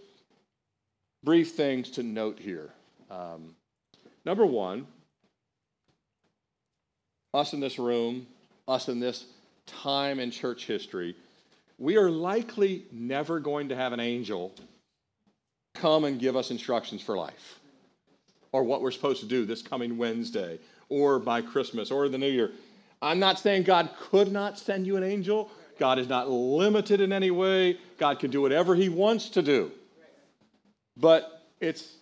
[1.23, 2.69] brief things to note here.
[3.09, 3.55] Um,
[4.25, 4.87] number one,
[7.33, 8.27] us in this room,
[8.67, 9.25] us in this
[9.65, 11.15] time in church history,
[11.77, 14.53] we are likely never going to have an angel
[15.75, 17.59] come and give us instructions for life
[18.57, 20.57] or what we're supposed to do this coming Wednesday
[20.89, 22.51] or by Christmas or the new year.
[23.03, 25.51] I'm not saying God could not send you an angel.
[25.77, 27.77] God is not limited in any way.
[27.99, 29.71] God can do whatever he wants to do.
[30.99, 31.97] But it's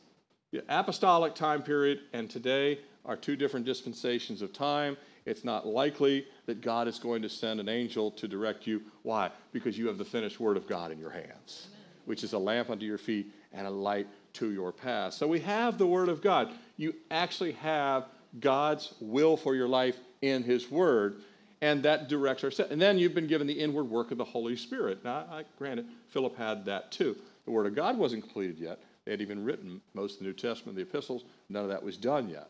[0.54, 4.96] the apostolic time period and today are two different dispensations of time.
[5.26, 8.82] It's not likely that God is going to send an angel to direct you.
[9.04, 9.30] Why?
[9.52, 11.68] Because you have the finished word of God in your hands,
[12.06, 15.13] which is a lamp unto your feet and a light to your path.
[15.13, 16.52] So we have the word of God.
[16.78, 18.06] You actually have
[18.39, 21.21] God's will for your life in his word,
[21.62, 22.69] and that directs our set.
[22.69, 25.04] And then you've been given the inward work of the Holy Spirit.
[25.04, 27.15] Now, I, granted, Philip had that too.
[27.45, 28.80] The word of God wasn't completed yet.
[29.06, 31.24] They had even written most of the New Testament, the epistles.
[31.50, 32.50] None of that was done yet.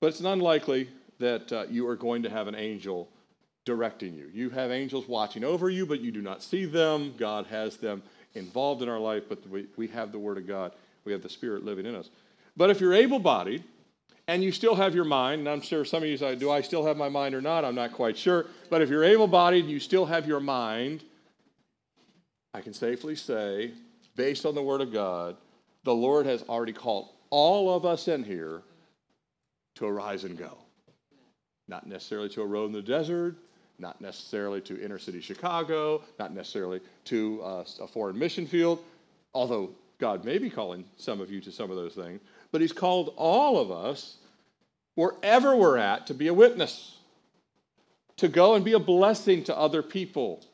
[0.00, 3.08] But it's unlikely that uh, you are going to have an angel
[3.64, 4.28] directing you.
[4.32, 7.14] You have angels watching over you, but you do not see them.
[7.18, 8.02] God has them
[8.34, 10.72] involved in our life, but we, we have the Word of God.
[11.04, 12.10] We have the Spirit living in us.
[12.56, 13.64] But if you're able bodied
[14.28, 16.60] and you still have your mind, and I'm sure some of you say, Do I
[16.60, 17.64] still have my mind or not?
[17.64, 18.46] I'm not quite sure.
[18.68, 21.02] But if you're able bodied and you still have your mind,
[22.52, 23.72] I can safely say,
[24.16, 25.36] based on the Word of God,
[25.84, 28.62] the Lord has already called all of us in here
[29.76, 30.58] to arise and go.
[31.68, 33.36] Not necessarily to a road in the desert,
[33.80, 38.84] not necessarily to inner city Chicago, not necessarily to uh, a foreign mission field,
[39.34, 42.20] although God may be calling some of you to some of those things.
[42.52, 44.16] But He's called all of us,
[44.94, 46.96] wherever we're at, to be a witness,
[48.16, 50.44] to go and be a blessing to other people,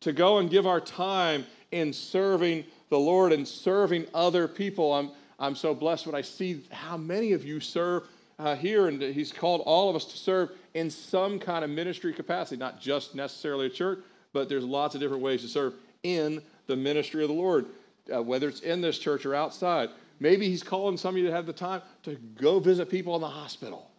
[0.00, 4.92] to go and give our time in serving the Lord and serving other people.
[4.92, 8.04] I'm, I'm so blessed when I see how many of you serve
[8.38, 12.12] uh, here, and he's called all of us to serve in some kind of ministry
[12.12, 14.00] capacity, not just necessarily a church,
[14.32, 17.66] but there's lots of different ways to serve in the ministry of the Lord,
[18.14, 19.90] uh, whether it's in this church or outside.
[20.20, 23.20] Maybe he's calling some of you to have the time to go visit people in
[23.20, 23.90] the hospital,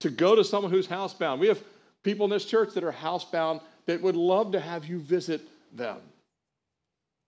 [0.00, 1.38] to go to someone who's housebound.
[1.38, 1.62] We have
[2.02, 5.42] people in this church that are housebound that would love to have you visit
[5.74, 5.98] them.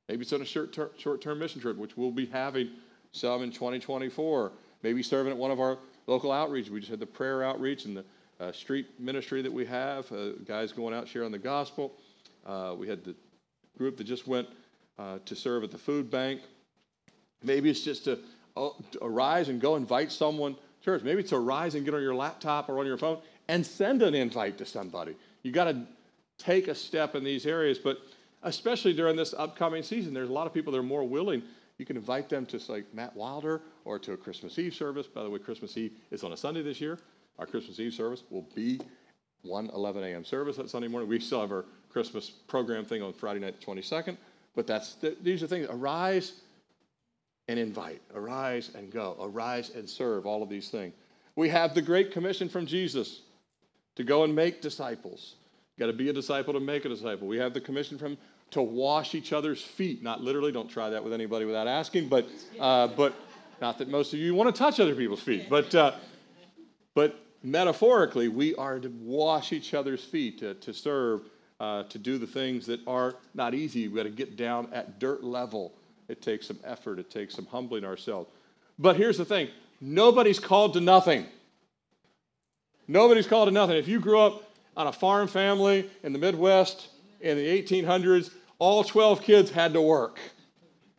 [0.09, 0.73] Maybe it's on a short
[1.21, 2.71] term mission trip, which we'll be having
[3.13, 4.53] some in 2024
[4.83, 5.79] maybe serving at one of our
[6.11, 6.69] local outreach.
[6.69, 8.05] We just had the prayer outreach and the
[8.41, 11.93] uh, street ministry that we have, uh, guys going out sharing the gospel.
[12.45, 13.15] Uh, we had the
[13.79, 14.49] group that just went
[14.99, 16.41] uh, to serve at the food bank.
[17.45, 18.19] Maybe it's just to,
[18.57, 21.03] uh, to arise and go invite someone to church.
[21.05, 24.03] Maybe it's to arise and get on your laptop or on your phone and send
[24.03, 25.15] an invite to somebody.
[25.45, 25.83] You got to
[26.39, 27.99] take a step in these areas, but
[28.43, 31.43] especially during this upcoming season, there's a lot of people that are more willing
[31.81, 35.07] you can invite them to like Matt Wilder or to a Christmas Eve service.
[35.07, 36.99] By the way, Christmas Eve is on a Sunday this year.
[37.39, 38.79] Our Christmas Eve service will be
[39.45, 40.23] 1 11 a.m.
[40.23, 41.09] service that Sunday morning.
[41.09, 44.19] We still have our Christmas program thing on Friday night, the 22nd.
[44.55, 45.69] But that's these are things.
[45.71, 46.43] Arise
[47.49, 48.03] and invite.
[48.15, 49.17] Arise and go.
[49.19, 50.27] Arise and serve.
[50.27, 50.93] All of these things.
[51.35, 53.23] We have the Great Commission from Jesus
[53.97, 55.37] to go and make disciples.
[55.79, 57.27] got to be a disciple to make a disciple.
[57.27, 58.19] We have the commission from
[58.51, 60.03] to wash each other's feet.
[60.03, 63.15] Not literally, don't try that with anybody without asking, but, uh, but
[63.61, 65.93] not that most of you want to touch other people's feet, but, uh,
[66.95, 71.23] but metaphorically, we are to wash each other's feet, to, to serve,
[71.61, 73.87] uh, to do the things that are not easy.
[73.87, 75.73] We've got to get down at dirt level.
[76.09, 78.31] It takes some effort, it takes some humbling ourselves.
[78.79, 79.49] But here's the thing
[79.81, 81.27] nobody's called to nothing.
[82.89, 83.77] Nobody's called to nothing.
[83.77, 84.43] If you grew up
[84.77, 86.89] on a farm family in the Midwest
[87.21, 90.21] in the 1800s, all 12 kids had to work.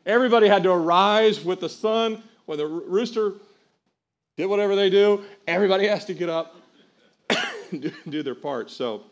[0.05, 2.23] Everybody had to arise with the sun.
[2.47, 3.33] When the rooster
[4.35, 6.55] did whatever they do, everybody has to get up
[7.71, 8.71] and do their part.
[8.71, 9.03] So,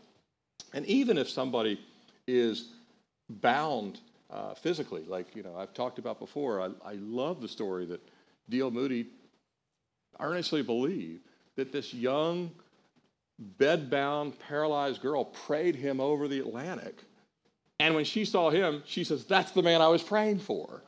[0.74, 1.80] and even if somebody
[2.28, 2.72] is
[3.30, 4.00] bound
[4.32, 8.02] uh, physically, like you know I've talked about before, I, I love the story that
[8.50, 8.72] D.L.
[8.72, 9.06] Moody
[10.20, 11.22] earnestly believed
[11.56, 12.50] that this young,
[13.58, 17.04] bedbound, paralyzed girl prayed him over the Atlantic
[17.80, 20.84] and when she saw him, she says, That's the man I was praying for.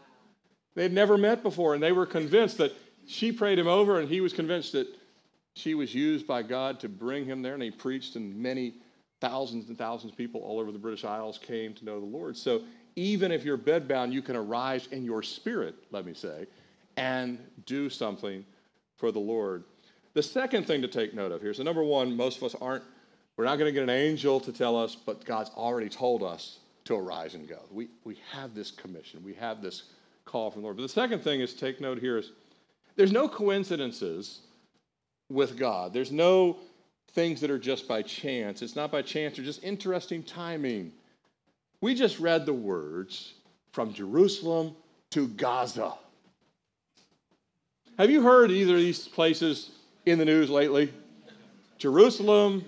[0.75, 2.73] They'd never met before, and they were convinced that
[3.07, 4.87] she prayed him over, and he was convinced that
[5.55, 7.53] she was used by God to bring him there.
[7.53, 8.75] And he preached, and many
[9.19, 12.35] thousands and thousands of people all over the British Isles came to know the Lord.
[12.35, 12.61] So
[12.95, 16.47] even if you're bedbound, you can arise in your spirit, let me say,
[16.97, 18.45] and do something
[18.97, 19.63] for the Lord.
[20.13, 22.83] The second thing to take note of here so, number one, most of us aren't,
[23.37, 26.59] we're not going to get an angel to tell us, but God's already told us
[26.85, 27.59] to arise and go.
[27.71, 29.83] We, we have this commission, we have this
[30.25, 30.77] call from the Lord.
[30.77, 32.31] But the second thing is take note here is
[32.95, 34.41] there's no coincidences
[35.29, 35.93] with God.
[35.93, 36.57] There's no
[37.13, 38.61] things that are just by chance.
[38.61, 40.91] It's not by chance or just interesting timing.
[41.81, 43.33] We just read the words
[43.71, 44.75] from Jerusalem
[45.11, 45.93] to Gaza.
[47.97, 49.71] Have you heard either of these places
[50.05, 50.93] in the news lately?
[51.77, 52.63] Jerusalem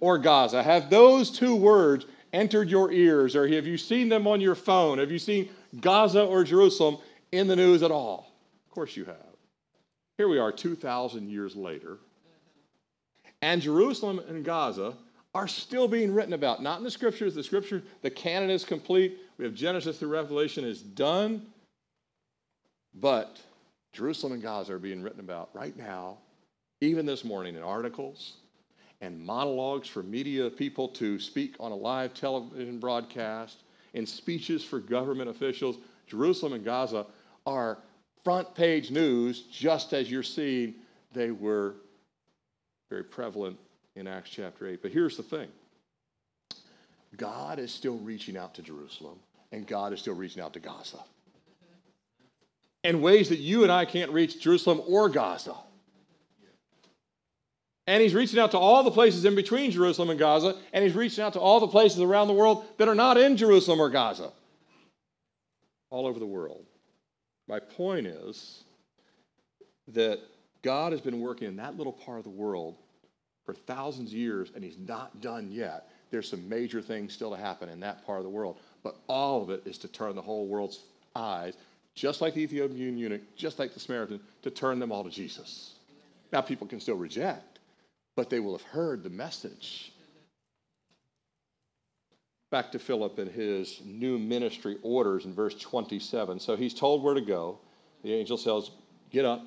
[0.00, 0.62] or Gaza.
[0.62, 4.98] Have those two words entered your ears, or have you seen them on your phone?
[4.98, 5.48] Have you seen
[5.80, 6.98] Gaza or Jerusalem
[7.32, 8.32] in the news at all?
[8.68, 9.16] Of course you have.
[10.16, 11.98] Here we are 2,000 years later,
[13.40, 14.94] and Jerusalem and Gaza
[15.34, 16.62] are still being written about.
[16.62, 17.34] Not in the scriptures.
[17.34, 19.18] The scripture, the canon is complete.
[19.36, 21.46] We have Genesis through Revelation is done.
[22.94, 23.38] But
[23.92, 26.18] Jerusalem and Gaza are being written about right now,
[26.80, 28.38] even this morning in articles,
[29.00, 33.62] and monologues for media people to speak on a live television broadcast,
[33.94, 35.78] and speeches for government officials.
[36.06, 37.06] Jerusalem and Gaza
[37.46, 37.78] are
[38.24, 40.74] front page news, just as you're seeing
[41.12, 41.76] they were
[42.90, 43.56] very prevalent
[43.96, 44.82] in Acts chapter 8.
[44.82, 45.48] But here's the thing
[47.16, 49.18] God is still reaching out to Jerusalem,
[49.52, 50.98] and God is still reaching out to Gaza
[52.84, 55.54] in ways that you and I can't reach Jerusalem or Gaza.
[57.88, 60.94] And he's reaching out to all the places in between Jerusalem and Gaza, and he's
[60.94, 63.88] reaching out to all the places around the world that are not in Jerusalem or
[63.88, 64.30] Gaza.
[65.88, 66.66] All over the world.
[67.48, 68.62] My point is
[69.94, 70.20] that
[70.60, 72.76] God has been working in that little part of the world
[73.46, 75.88] for thousands of years, and he's not done yet.
[76.10, 78.58] There's some major things still to happen in that part of the world.
[78.82, 80.82] But all of it is to turn the whole world's
[81.16, 81.54] eyes,
[81.94, 85.76] just like the Ethiopian eunuch, just like the Samaritan, to turn them all to Jesus.
[86.34, 87.57] Now, people can still reject
[88.18, 89.92] but they will have heard the message.
[92.50, 96.40] Back to Philip and his new ministry orders in verse 27.
[96.40, 97.60] So he's told where to go.
[98.02, 98.72] The angel says,
[99.12, 99.44] Get up,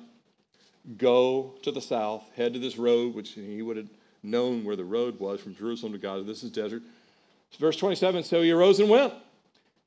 [0.96, 3.90] go to the south, head to this road, which he would have
[4.22, 6.24] known where the road was from Jerusalem to Gaza.
[6.24, 6.82] This is desert.
[7.58, 9.12] Verse 27 So he arose and went.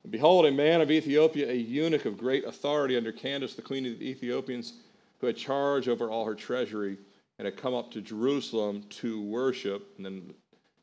[0.04, 3.84] And behold, a man of Ethiopia, a eunuch of great authority under Candace, the queen
[3.84, 4.74] of the Ethiopians,
[5.18, 6.98] who had charge over all her treasury
[7.38, 9.94] and had come up to Jerusalem to worship.
[9.96, 10.34] And then it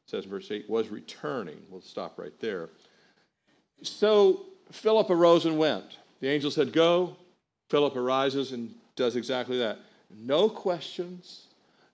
[0.05, 1.57] says, in verse 8, was returning.
[1.69, 2.69] We'll stop right there.
[3.81, 5.97] So Philip arose and went.
[6.19, 7.15] The angel said, Go.
[7.69, 9.79] Philip arises and does exactly that.
[10.15, 11.47] No questions,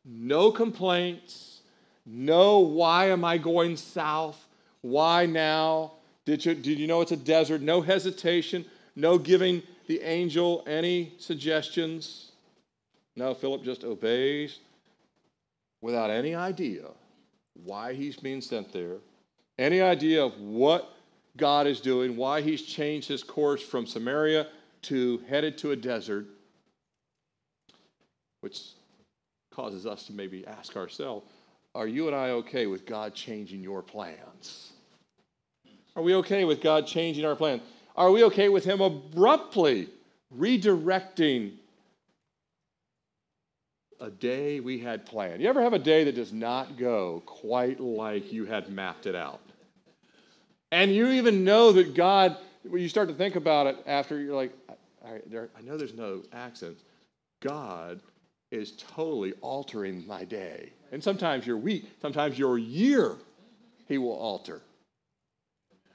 [0.03, 1.61] no complaints,
[2.05, 4.47] no why am I going south?
[4.81, 5.93] Why now?
[6.25, 7.61] Did you, did you know it's a desert?
[7.61, 8.65] No hesitation,
[8.95, 12.28] no giving the angel any suggestions.
[13.19, 14.59] No, Philip just obeys
[15.81, 16.85] without any idea
[17.65, 18.95] why he's being sent there,
[19.57, 20.93] any idea of what
[21.35, 24.47] God is doing, why he's changed his course from Samaria
[24.83, 26.27] to headed to a desert,
[28.39, 28.61] which
[29.51, 31.27] causes us to maybe ask ourselves
[31.75, 34.71] are you and I okay with God changing your plans?
[35.97, 37.63] Are we okay with God changing our plans?
[37.97, 39.89] Are we okay with Him abruptly
[40.35, 41.58] redirecting
[43.99, 45.41] a day we had planned.
[45.41, 49.15] You ever have a day that does not go quite like you had mapped it
[49.15, 49.41] out?
[50.71, 54.35] And you even know that God, when you start to think about it after, you're
[54.35, 54.53] like,
[55.05, 56.83] I, there, I know there's no accents.
[57.41, 57.99] God
[58.51, 60.71] is totally altering my day.
[60.91, 63.15] And sometimes your week, sometimes your year,
[63.87, 64.61] He will alter.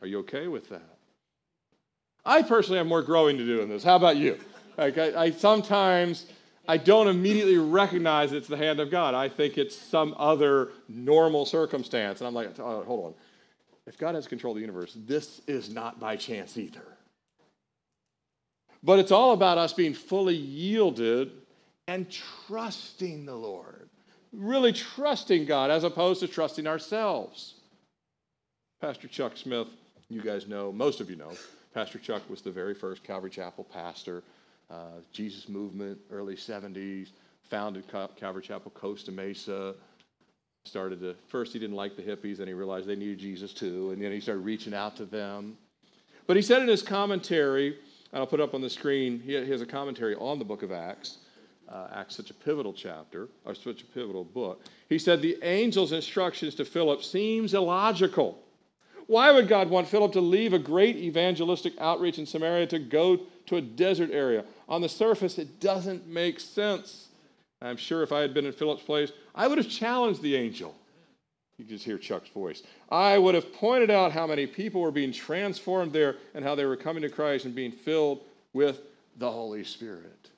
[0.01, 0.83] Are you okay with that?
[2.25, 3.85] I personally have more growing to do in this.
[3.85, 4.39] How about you?
[4.77, 6.27] Like I, I sometimes
[6.67, 9.15] I don't immediately recognize it's the hand of God.
[9.15, 12.21] I think it's some other normal circumstance.
[12.21, 13.15] And I'm like, oh, hold on.
[13.87, 16.87] If God has control of the universe, this is not by chance either.
[18.83, 21.33] But it's all about us being fully yielded
[21.87, 22.11] and
[22.47, 23.89] trusting the Lord.
[24.33, 27.55] Really trusting God as opposed to trusting ourselves.
[28.81, 29.69] Pastor Chuck Smith,
[30.09, 31.33] you guys know, most of you know,
[31.73, 34.23] Pastor Chuck was the very first Calvary Chapel pastor,
[34.71, 37.11] uh, Jesus movement, early 70s,
[37.43, 37.85] founded
[38.17, 39.75] Calvary Chapel Costa Mesa.
[40.65, 43.91] Started to, first he didn't like the hippies, and he realized they needed Jesus too,
[43.91, 45.57] and then he started reaching out to them.
[46.27, 47.77] But he said in his commentary,
[48.13, 50.63] and I'll put it up on the screen, he has a commentary on the book
[50.63, 51.19] of Acts.
[51.69, 54.63] Uh, Acts, such a pivotal chapter, or such a pivotal book.
[54.89, 58.39] He said the angel's instructions to Philip seems illogical.
[59.07, 63.21] Why would God want Philip to leave a great evangelistic outreach in Samaria to go
[63.47, 64.45] to a desert area?
[64.69, 67.09] On the surface, it doesn't make sense.
[67.61, 70.75] I'm sure if I had been in Philip's place, I would have challenged the angel.
[71.59, 72.63] You just hear Chuck's voice.
[72.91, 76.65] I would have pointed out how many people were being transformed there and how they
[76.65, 78.81] were coming to Christ and being filled with
[79.17, 80.31] the Holy Spirit.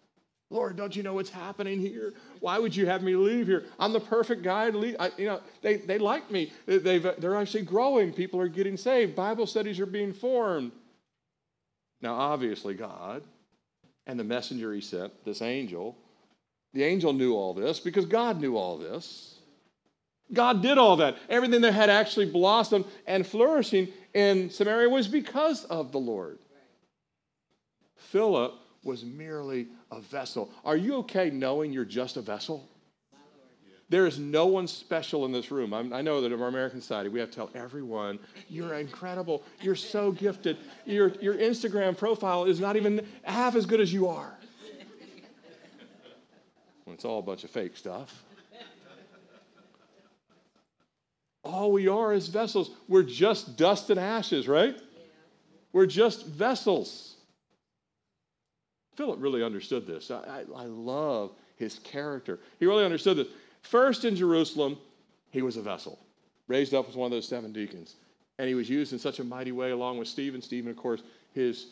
[0.51, 2.13] Lord, don't you know what's happening here?
[2.41, 3.65] Why would you have me leave here?
[3.81, 4.97] I'm the perfect guy to leave.
[5.01, 6.53] I, you know, they, they like me.
[6.67, 8.13] They've, they're actually growing.
[8.13, 9.17] People are getting saved.
[9.17, 10.71] Bible studies are being formed.
[12.01, 13.23] Now, obviously, God
[14.07, 15.97] and the messenger he sent, this angel,
[16.73, 19.39] the angel knew all this because God knew all this.
[20.33, 21.17] God did all that.
[21.29, 26.39] Everything that had actually blossomed and flourishing in Samaria was because of the Lord.
[27.97, 30.51] Philip was merely a vessel.
[30.65, 32.69] Are you okay knowing you're just a vessel?
[33.89, 35.73] There is no one special in this room.
[35.73, 38.19] I'm, i know that in our American society, we have to tell everyone,
[38.49, 39.45] you're incredible.
[39.61, 40.59] You're so gifted.
[40.85, 44.37] Your, your Instagram profile is not even half as good as you are.
[46.89, 48.25] It's all a bunch of fake stuff.
[51.45, 52.71] All we are is vessels.
[52.89, 54.77] We're just dust and ashes, right?
[55.73, 57.17] We're just vessels.
[58.97, 60.11] Philip really understood this.
[60.11, 62.41] I, I, I love his character.
[62.59, 63.29] He really understood this.
[63.67, 64.79] First in Jerusalem,
[65.31, 65.99] he was a vessel,
[66.47, 67.97] raised up as one of those seven deacons.
[68.39, 70.41] And he was used in such a mighty way along with Stephen.
[70.41, 71.03] Stephen, of course,
[71.35, 71.67] his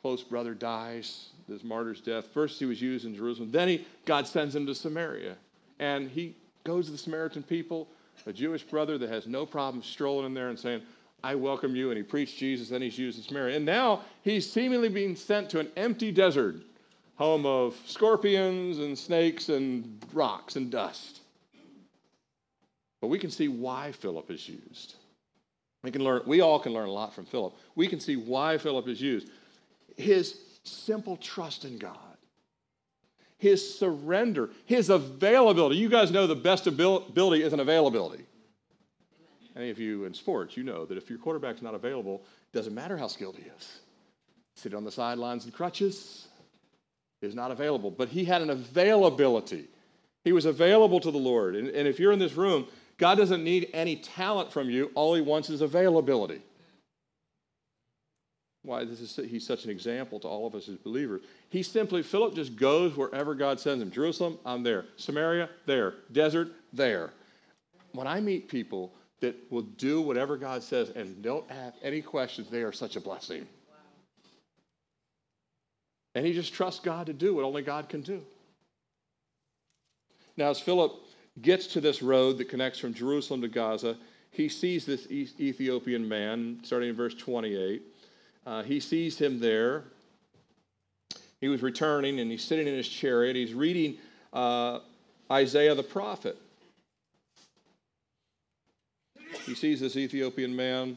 [0.00, 2.28] close brother dies, this martyr's death.
[2.32, 3.50] First, he was used in Jerusalem.
[3.50, 5.36] Then he, God sends him to Samaria.
[5.78, 6.34] And he
[6.64, 7.86] goes to the Samaritan people,
[8.26, 10.80] a Jewish brother that has no problem strolling in there and saying,
[11.22, 11.90] I welcome you.
[11.90, 13.56] And he preached Jesus, then he's used in Samaria.
[13.56, 16.56] And now he's seemingly being sent to an empty desert,
[17.20, 21.20] home of scorpions and snakes and rocks and dust.
[23.02, 24.94] But we can see why Philip is used.
[25.82, 27.52] We can learn, we all can learn a lot from Philip.
[27.74, 29.28] We can see why Philip is used.
[29.98, 32.16] His simple trust in God,
[33.36, 35.76] his surrender, his availability.
[35.76, 38.24] You guys know the best ability is an availability.
[39.54, 42.74] Any of you in sports, you know that if your quarterback's not available, it doesn't
[42.74, 43.80] matter how skilled he is.
[44.54, 46.28] Sit on the sidelines and crutches
[47.22, 47.90] is not available.
[47.90, 49.66] But he had an availability.
[50.24, 51.56] He was available to the Lord.
[51.56, 52.66] And, and if you're in this room,
[52.98, 54.90] God doesn't need any talent from you.
[54.94, 56.42] All he wants is availability.
[58.62, 61.22] Why this is he's such an example to all of us as believers.
[61.48, 63.90] He simply, Philip just goes wherever God sends him.
[63.90, 64.84] Jerusalem, I'm there.
[64.96, 65.94] Samaria, there.
[66.12, 67.10] Desert, there.
[67.92, 72.48] When I meet people that will do whatever God says and don't have any questions,
[72.50, 73.46] they are such a blessing.
[76.14, 78.22] And he just trusts God to do what only God can do.
[80.36, 80.92] Now, as Philip
[81.40, 83.96] gets to this road that connects from Jerusalem to Gaza,
[84.30, 87.82] he sees this Ethiopian man, starting in verse 28.
[88.46, 89.84] Uh, he sees him there.
[91.40, 93.36] He was returning and he's sitting in his chariot.
[93.36, 93.98] He's reading
[94.32, 94.80] uh,
[95.30, 96.36] Isaiah the prophet.
[99.46, 100.96] He sees this Ethiopian man.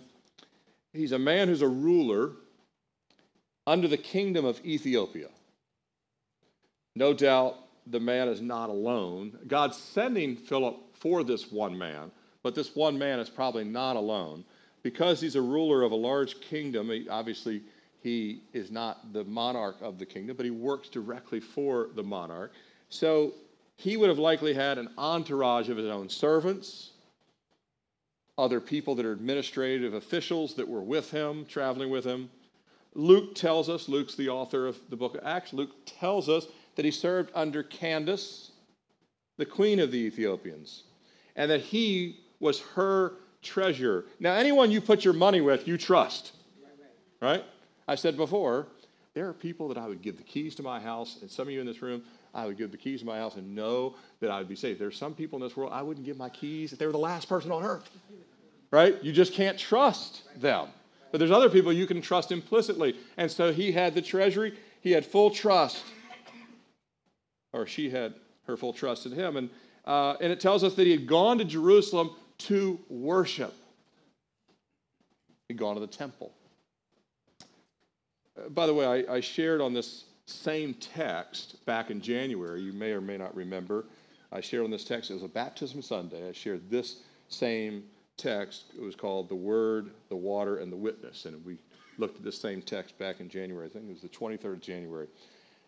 [0.91, 2.32] He's a man who's a ruler
[3.66, 5.30] under the kingdom of Ethiopia.
[6.95, 7.55] No doubt
[7.88, 9.38] the man is not alone.
[9.47, 12.11] God's sending Philip for this one man,
[12.43, 14.43] but this one man is probably not alone.
[14.84, 17.61] Because he's a ruler of a large kingdom, he, obviously
[18.01, 22.51] he is not the monarch of the kingdom, but he works directly for the monarch.
[22.89, 23.34] So
[23.78, 26.91] he would have likely had an entourage of his own servants,
[28.38, 32.30] other people that are administrative officials that were with him, traveling with him.
[32.96, 36.86] Luke tells us, Luke's the author of the book of Acts, Luke tells us that
[36.86, 38.52] he served under Candace,
[39.38, 40.84] the queen of the Ethiopians,
[41.36, 44.06] and that he was her treasurer.
[44.20, 46.34] Now, anyone you put your money with, you trust,
[47.22, 47.44] right?
[47.88, 48.68] I said before,
[49.14, 51.54] there are people that I would give the keys to my house, and some of
[51.54, 54.32] you in this room, I would give the keys to my house and know that
[54.32, 54.80] I would be safe.
[54.80, 56.98] There's some people in this world I wouldn't give my keys if they were the
[56.98, 57.89] last person on earth.
[58.72, 59.02] Right?
[59.04, 60.70] You just can't trust them.
[61.14, 62.95] But there's other people you can trust implicitly.
[63.18, 65.84] And so he had the treasury, he had full trust.
[67.53, 68.16] Or she had
[68.47, 69.38] her full trust in him.
[69.38, 69.51] And,
[69.86, 73.53] uh, and it tells us that he had gone to Jerusalem to worship.
[75.49, 76.34] He'd gone to the temple.
[78.36, 82.61] Uh, by the way, I, I shared on this same text back in January.
[82.61, 83.86] You may or may not remember.
[84.32, 85.11] I shared on this text.
[85.11, 86.28] It was a baptism Sunday.
[86.28, 87.84] I shared this same
[88.18, 88.66] text.
[88.76, 91.26] It was called The Word, the Water, and the Witness.
[91.26, 91.57] And we
[91.97, 93.68] looked at this same text back in January.
[93.68, 95.07] I think it was the 23rd of January.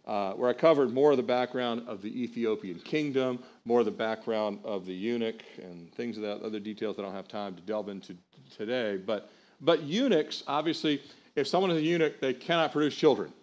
[0.05, 3.91] Uh, where I covered more of the background of the Ethiopian kingdom, more of the
[3.91, 7.55] background of the eunuch, and things of that, other details that I don't have time
[7.55, 8.15] to delve into
[8.55, 8.97] today.
[8.97, 9.31] But,
[9.61, 11.01] but eunuchs, obviously,
[11.35, 13.33] if someone is a eunuch, they cannot produce children.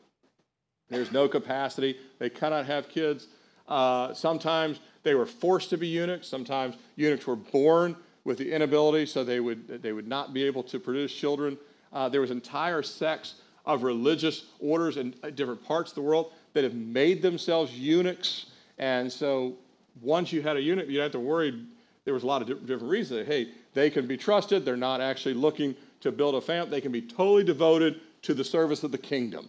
[0.88, 1.96] There's no capacity.
[2.20, 3.26] They cannot have kids.
[3.66, 6.28] Uh, sometimes they were forced to be eunuchs.
[6.28, 10.62] Sometimes eunuchs were born with the inability, so they would, they would not be able
[10.62, 11.58] to produce children.
[11.92, 13.34] Uh, there was entire sects
[13.66, 18.46] of religious orders in different parts of the world that have made themselves eunuchs.
[18.78, 19.56] And so
[20.00, 21.64] once you had a eunuch, you didn't have to worry.
[22.04, 23.26] There was a lot of different reasons.
[23.26, 24.64] Hey, they can be trusted.
[24.64, 26.70] They're not actually looking to build a family.
[26.70, 29.48] They can be totally devoted to the service of the kingdom.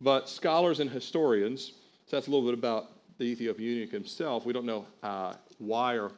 [0.00, 1.72] But scholars and historians,
[2.06, 4.46] so that's a little bit about the Ethiopian eunuch himself.
[4.46, 6.10] We don't know uh, why or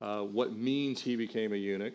[0.00, 1.94] uh, what means he became a eunuch.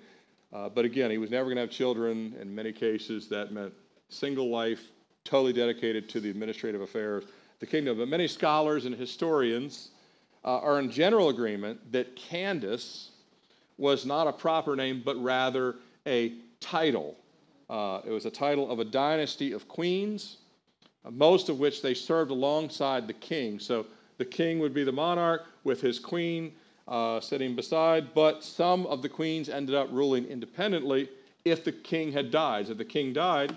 [0.53, 2.35] Uh, but again, he was never going to have children.
[2.39, 3.73] In many cases, that meant
[4.09, 4.81] single life,
[5.23, 7.29] totally dedicated to the administrative affairs of
[7.59, 7.97] the kingdom.
[7.97, 9.89] But many scholars and historians
[10.43, 13.11] uh, are in general agreement that Candace
[13.77, 15.75] was not a proper name, but rather
[16.07, 17.15] a title.
[17.69, 20.37] Uh, it was a title of a dynasty of queens
[21.11, 23.59] most of which they served alongside the king.
[23.59, 23.85] So
[24.17, 26.53] the king would be the monarch with his queen
[26.87, 31.09] uh, sitting beside, but some of the queens ended up ruling independently
[31.43, 32.67] if the king had died.
[32.67, 33.55] So the king died,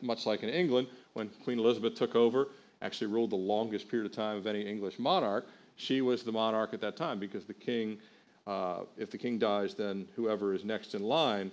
[0.00, 2.48] much like in England, when Queen Elizabeth took over,
[2.82, 5.46] actually ruled the longest period of time of any English monarch.
[5.76, 7.98] She was the monarch at that time because the king,
[8.46, 11.50] uh, if the king dies, then whoever is next in line.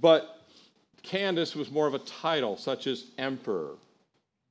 [0.00, 0.42] But
[1.02, 3.76] Candace was more of a title, such as emperor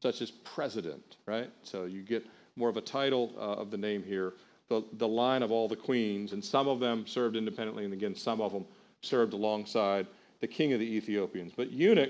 [0.05, 1.49] such as president, right?
[1.63, 2.23] So you get
[2.55, 4.33] more of a title uh, of the name here.
[4.68, 8.16] The, the line of all the queens, and some of them served independently, and again,
[8.16, 8.66] some of them
[9.01, 10.07] served alongside
[10.41, 11.53] the king of the Ethiopians.
[11.55, 12.09] But eunuch,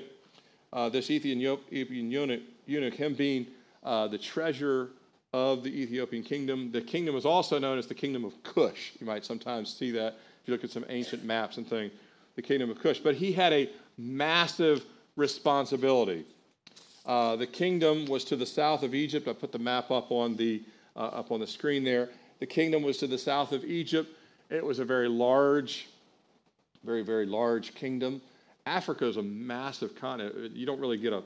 [0.71, 3.47] uh, this Ethiopian eunuch, eunuch him being
[3.83, 4.91] uh, the treasurer
[5.33, 8.93] of the Ethiopian kingdom, the kingdom was also known as the kingdom of Cush.
[8.99, 11.91] You might sometimes see that if you look at some ancient maps and things,
[12.35, 12.99] the kingdom of Cush.
[12.99, 14.85] But he had a massive
[15.17, 16.25] responsibility.
[17.05, 19.27] Uh, the kingdom was to the south of Egypt.
[19.27, 20.63] I put the map up on the,
[20.95, 22.09] uh, up on the screen there.
[22.39, 24.09] The kingdom was to the south of Egypt.
[24.49, 25.87] It was a very large,
[26.83, 28.21] very, very large kingdom.
[28.65, 30.55] Africa is a massive continent.
[30.55, 31.23] You don't really get a,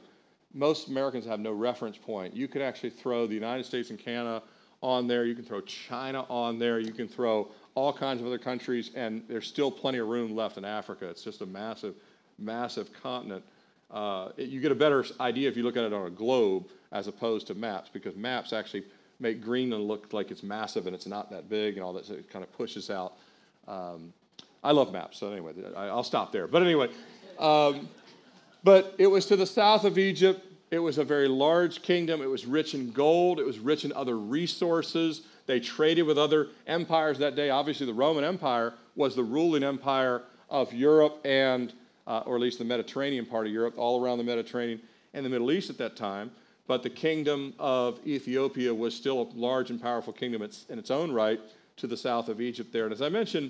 [0.54, 2.36] most Americans have no reference point.
[2.36, 4.44] You could actually throw the United States and Canada
[4.82, 5.26] on there.
[5.26, 6.80] You can throw China on there.
[6.80, 10.58] You can throw all kinds of other countries, and there's still plenty of room left
[10.58, 11.08] in Africa.
[11.08, 11.96] It's just a massive,
[12.38, 13.44] massive continent
[13.92, 16.68] uh, it, you get a better idea if you look at it on a globe
[16.92, 18.84] as opposed to maps, because maps actually
[19.20, 22.14] make Greenland look like it's massive and it's not that big and all that, so
[22.14, 23.14] it kind of pushes out.
[23.68, 24.14] Um,
[24.64, 26.48] I love maps, so anyway, I, will stop there.
[26.48, 26.90] But anyway,
[27.38, 27.88] um,
[28.64, 30.46] but it was to the south of Egypt.
[30.72, 32.22] It was a very large kingdom.
[32.22, 33.40] It was rich in gold.
[33.40, 35.22] It was rich in other resources.
[35.46, 37.50] They traded with other empires that day.
[37.50, 41.74] Obviously, the Roman Empire was the ruling empire of Europe and
[42.10, 44.82] uh, or at least the Mediterranean part of Europe, all around the Mediterranean
[45.14, 46.32] and the Middle East at that time.
[46.70, 51.12] But the kingdom of Ethiopia was still a large and powerful kingdom in its own
[51.12, 51.40] right
[51.78, 52.84] to the south of Egypt there.
[52.84, 53.50] And as I mentioned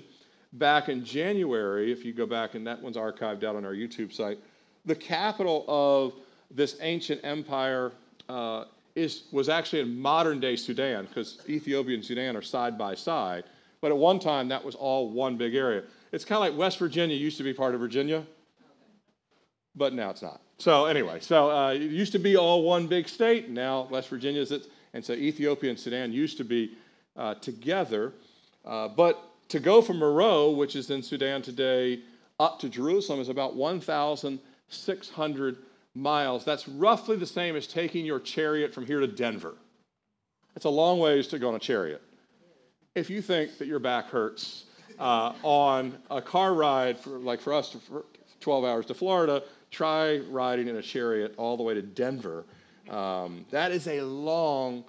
[0.54, 4.10] back in January, if you go back, and that one's archived out on our YouTube
[4.10, 4.38] site,
[4.86, 6.14] the capital of
[6.50, 7.92] this ancient empire
[8.30, 8.64] uh,
[8.94, 13.44] is, was actually in modern day Sudan, because Ethiopia and Sudan are side by side.
[13.82, 15.82] But at one time, that was all one big area.
[16.10, 18.24] It's kind of like West Virginia used to be part of Virginia
[19.74, 20.40] but now it's not.
[20.60, 23.48] So anyway, so uh, it used to be all one big state.
[23.48, 26.76] Now West Virginia is it, and so Ethiopia and Sudan used to be
[27.16, 28.12] uh, together.
[28.64, 32.00] Uh, but To go from Meroe, which is in Sudan today,
[32.38, 35.56] up to Jerusalem is about 1,600
[35.94, 36.44] miles.
[36.44, 39.54] That's roughly the same as taking your chariot from here to Denver.
[40.54, 42.02] It's a long ways to go on a chariot.
[42.94, 44.64] If you think that your back hurts
[44.98, 48.04] uh, on a car ride, for, like for us, for
[48.40, 52.44] 12 hours to Florida, try riding in a chariot all the way to Denver.
[52.88, 54.84] Um, that is a long,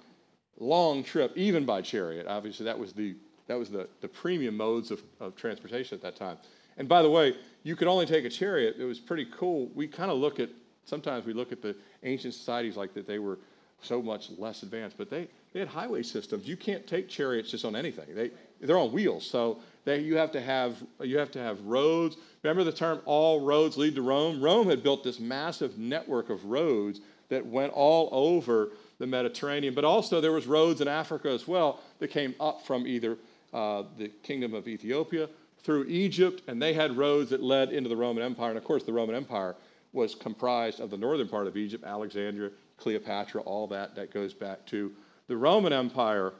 [0.58, 2.26] long trip, even by chariot.
[2.26, 3.14] Obviously, that was the
[3.48, 6.38] that was the, the premium modes of, of transportation at that time.
[6.78, 8.76] And by the way, you could only take a chariot.
[8.78, 9.68] It was pretty cool.
[9.74, 10.48] We kind of look at
[10.84, 13.38] sometimes we look at the ancient societies like that they were
[13.82, 16.46] so much less advanced, but they, they had highway systems.
[16.46, 18.14] You can't take chariots just on anything.
[18.14, 18.30] They
[18.60, 22.16] they're on wheels, so they, you have to have you have to have roads.
[22.42, 26.44] Remember the term "all roads lead to Rome." Rome had built this massive network of
[26.44, 31.48] roads that went all over the Mediterranean, but also there was roads in Africa as
[31.48, 33.16] well that came up from either
[33.52, 35.28] uh, the kingdom of Ethiopia
[35.62, 38.50] through Egypt, and they had roads that led into the Roman Empire.
[38.50, 39.56] And of course, the Roman Empire
[39.92, 43.94] was comprised of the northern part of Egypt, Alexandria, Cleopatra, all that.
[43.94, 44.92] That goes back to
[45.28, 46.32] the Roman Empire.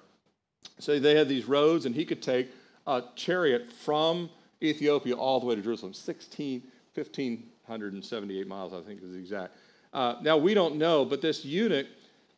[0.79, 2.49] So they had these roads, and he could take
[2.87, 4.31] a chariot from
[4.63, 6.63] Ethiopia all the way to Jerusalem, 16,
[6.95, 9.55] 1,578 miles, I think is the exact.
[9.93, 11.87] Uh, now, we don't know, but this eunuch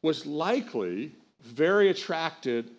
[0.03, 2.71] was likely very attracted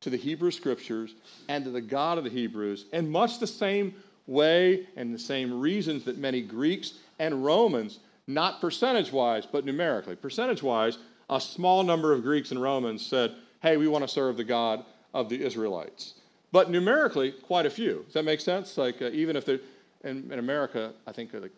[0.00, 1.14] to the Hebrew scriptures
[1.48, 3.94] and to the God of the Hebrews in much the same
[4.26, 10.16] way and the same reasons that many Greeks and Romans, not percentage wise, but numerically,
[10.16, 10.98] percentage wise,
[11.30, 14.84] a small number of Greeks and Romans said, Hey, we want to serve the God
[15.14, 16.14] of the Israelites.
[16.56, 18.04] But numerically, quite a few.
[18.06, 18.78] Does that make sense?
[18.78, 19.60] Like, uh, even if they're
[20.04, 21.52] in, in America, I think uh, like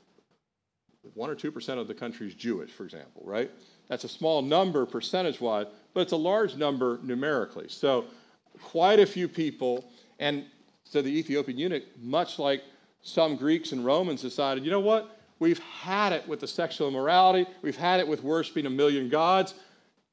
[1.15, 3.49] 1 or 2% of the country is Jewish, for example, right?
[3.87, 7.69] That's a small number percentage wise, but it's a large number numerically.
[7.69, 8.07] So
[8.61, 9.89] quite a few people,
[10.19, 10.47] and
[10.83, 12.65] so the Ethiopian eunuch, much like
[13.01, 15.21] some Greeks and Romans, decided, you know what?
[15.39, 17.47] We've had it with the sexual immorality.
[17.63, 19.55] We've had it with worshiping a million gods.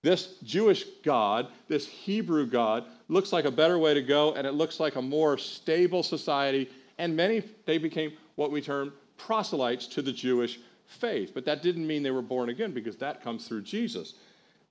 [0.03, 4.53] This Jewish God, this Hebrew God, looks like a better way to go, and it
[4.53, 6.69] looks like a more stable society.
[6.97, 11.31] And many, they became what we term proselytes to the Jewish faith.
[11.33, 14.15] But that didn't mean they were born again because that comes through Jesus.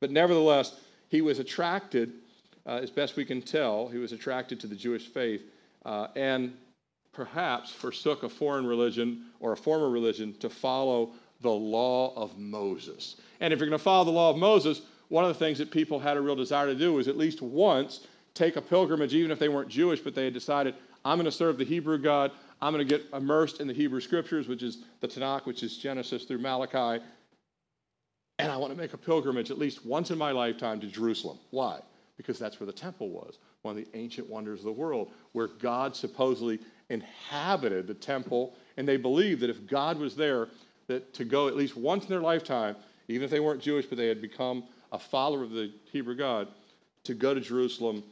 [0.01, 2.12] But nevertheless, he was attracted
[2.66, 5.43] uh, as best we can tell, he was attracted to the Jewish faith
[5.85, 6.55] uh, and
[7.12, 11.12] perhaps forsook a foreign religion or a former religion to follow
[11.43, 13.16] the law of Moses.
[13.41, 15.70] And if you're going to follow the law of Moses, one of the things that
[15.70, 19.30] people had a real desire to do was at least once take a pilgrimage, even
[19.30, 20.74] if they weren't Jewish, but they had decided,
[21.05, 22.32] I'm going to serve the Hebrew God.
[22.61, 25.76] I'm going to get immersed in the Hebrew scriptures, which is the Tanakh, which is
[25.76, 27.03] Genesis through Malachi.
[28.39, 31.39] And I want to make a pilgrimage at least once in my lifetime to Jerusalem.
[31.51, 31.80] Why?
[32.16, 35.49] because that's where the temple was, one of the ancient wonders of the world, where
[35.49, 38.55] God supposedly inhabited the temple.
[38.76, 40.49] And they believed that if God was there,
[40.87, 42.76] that to go at least once in their lifetime,
[43.09, 46.49] even if they weren't Jewish, but they had become a follower of the Hebrew God,
[47.05, 48.03] to go to Jerusalem.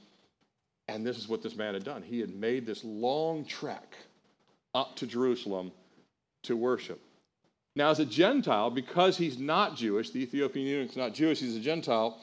[0.93, 2.03] And this is what this man had done.
[2.03, 3.97] He had made this long trek
[4.75, 5.73] up to Jerusalem
[6.43, 7.01] to worship.
[7.75, 11.61] Now, as a Gentile, because he's not Jewish, the Ethiopian eunuch's not Jewish, he's a
[11.61, 12.21] Gentile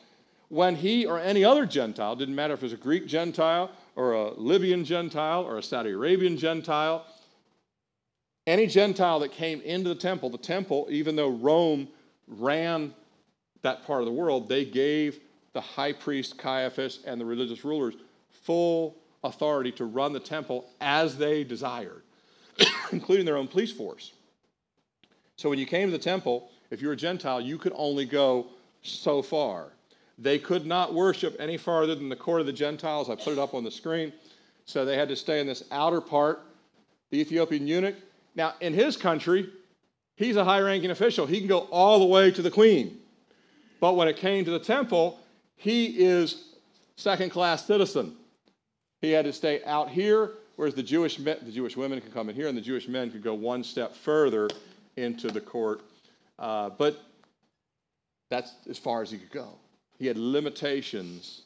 [0.50, 4.14] when he or any other Gentile, didn't matter if it was a Greek Gentile or
[4.14, 7.06] a Libyan Gentile or a Saudi Arabian Gentile,
[8.48, 11.88] any Gentile that came into the temple, the temple, even though Rome
[12.28, 12.94] ran
[13.62, 15.20] that part of the world, they gave
[15.54, 17.94] the high priest Caiaphas and the religious rulers
[18.32, 22.04] full authority to run the temple as they desired,
[22.92, 24.14] including their own police force.
[25.36, 28.06] So when you came to the temple, if you were a Gentile, you could only
[28.06, 28.48] go
[28.82, 29.74] so far.
[30.18, 33.10] They could not worship any farther than the court of the Gentiles.
[33.10, 34.12] I put it up on the screen.
[34.66, 36.42] So they had to stay in this outer part.
[37.10, 37.96] The Ethiopian eunuch.
[38.36, 39.50] Now, in his country,
[40.16, 41.26] he's a high ranking official.
[41.26, 43.00] He can go all the way to the queen.
[43.80, 45.20] But when it came to the temple,
[45.56, 46.50] he is
[46.98, 48.16] second class citizen.
[49.02, 52.30] He had to stay out here, whereas the Jewish, men, the Jewish women could come
[52.30, 54.50] in here, and the Jewish men could go one step further
[54.98, 55.82] into the court.
[56.38, 57.02] Uh, but
[58.30, 59.54] that's as far as he could go.
[59.98, 61.42] He had limitations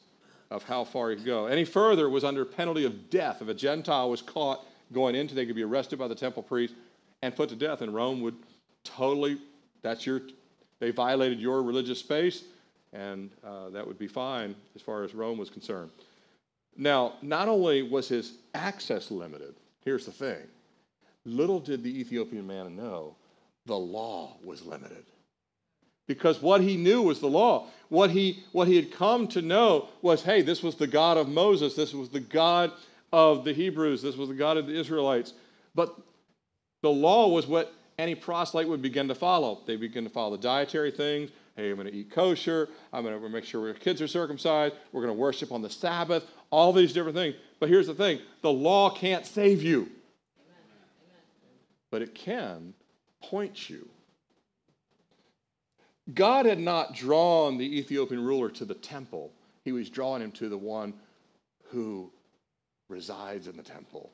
[0.50, 1.46] of how far he could go.
[1.46, 3.40] Any further was under penalty of death.
[3.40, 6.74] If a Gentile was caught going into, they could be arrested by the temple priest
[7.22, 7.80] and put to death.
[7.80, 8.36] And Rome would
[8.84, 9.38] totally,
[9.82, 10.22] that's your,
[10.78, 12.44] they violated your religious space,
[12.92, 15.90] and uh, that would be fine as far as Rome was concerned.
[16.76, 19.54] Now, not only was his access limited,
[19.84, 20.38] here's the thing
[21.26, 23.16] little did the Ethiopian man know
[23.66, 25.04] the law was limited
[26.06, 27.68] because what he knew was the law.
[27.88, 31.28] What he, what he had come to know was hey, this was the God of
[31.28, 32.72] Moses, this was the God
[33.12, 34.02] of the Hebrews.
[34.02, 35.34] This was the God of the Israelites.
[35.74, 35.96] But
[36.82, 39.60] the law was what any proselyte would begin to follow.
[39.66, 41.30] They begin to follow the dietary things.
[41.56, 42.68] Hey, I'm going to eat kosher.
[42.92, 44.74] I'm going to make sure our kids are circumcised.
[44.92, 46.24] We're going to worship on the Sabbath.
[46.50, 47.36] All these different things.
[47.60, 49.88] But here's the thing the law can't save you,
[51.90, 52.74] but it can
[53.22, 53.88] point you.
[56.12, 59.32] God had not drawn the Ethiopian ruler to the temple,
[59.64, 60.92] he was drawing him to the one
[61.70, 62.12] who
[62.88, 64.10] resides in the temple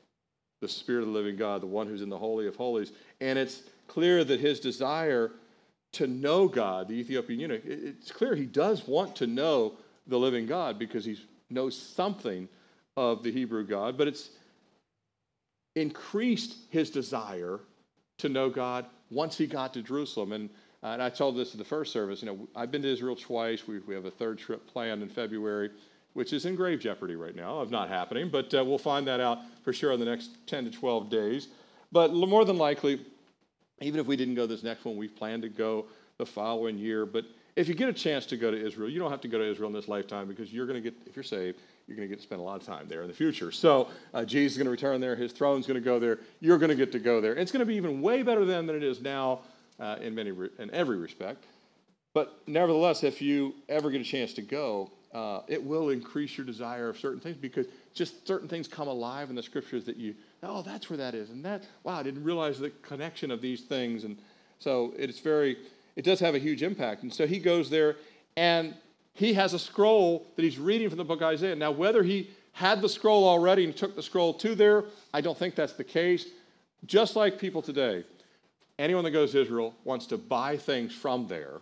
[0.61, 2.93] the Spirit of the living God, the one who's in the Holy of Holies.
[3.19, 5.31] And it's clear that his desire
[5.93, 9.73] to know God, the Ethiopian eunuch, it's clear he does want to know
[10.07, 11.17] the living God because he
[11.49, 12.47] knows something
[12.97, 14.29] of the Hebrew God, but it's
[15.75, 17.59] increased his desire
[18.17, 20.31] to know God once he got to Jerusalem.
[20.31, 20.49] And,
[20.83, 22.21] and I told this in the first service.
[22.21, 23.67] You know, I've been to Israel twice.
[23.67, 25.71] We, we have a third trip planned in February
[26.13, 29.19] which is in grave jeopardy right now of not happening, but uh, we'll find that
[29.19, 31.47] out for sure in the next 10 to 12 days.
[31.91, 33.01] But more than likely,
[33.81, 35.85] even if we didn't go this next one, we plan to go
[36.17, 37.05] the following year.
[37.05, 37.25] But
[37.55, 39.49] if you get a chance to go to Israel, you don't have to go to
[39.49, 42.13] Israel in this lifetime because you're going to get, if you're saved, you're going to
[42.13, 43.51] get to spend a lot of time there in the future.
[43.51, 45.15] So uh, Jesus is going to return there.
[45.15, 46.19] His throne's going to go there.
[46.39, 47.35] You're going to get to go there.
[47.35, 49.41] It's going to be even way better then than it is now
[49.79, 51.45] uh, in many in every respect.
[52.13, 56.45] But nevertheless, if you ever get a chance to go, uh, it will increase your
[56.45, 60.15] desire of certain things because just certain things come alive in the scriptures that you,
[60.43, 61.29] oh, that's where that is.
[61.29, 64.03] And that, wow, I didn't realize the connection of these things.
[64.03, 64.17] And
[64.59, 65.57] so it's very,
[65.95, 67.03] it does have a huge impact.
[67.03, 67.97] And so he goes there
[68.35, 68.75] and
[69.13, 71.55] he has a scroll that he's reading from the book of Isaiah.
[71.55, 75.37] Now, whether he had the scroll already and took the scroll to there, I don't
[75.37, 76.27] think that's the case.
[76.85, 78.03] Just like people today,
[78.79, 81.61] anyone that goes to Israel wants to buy things from there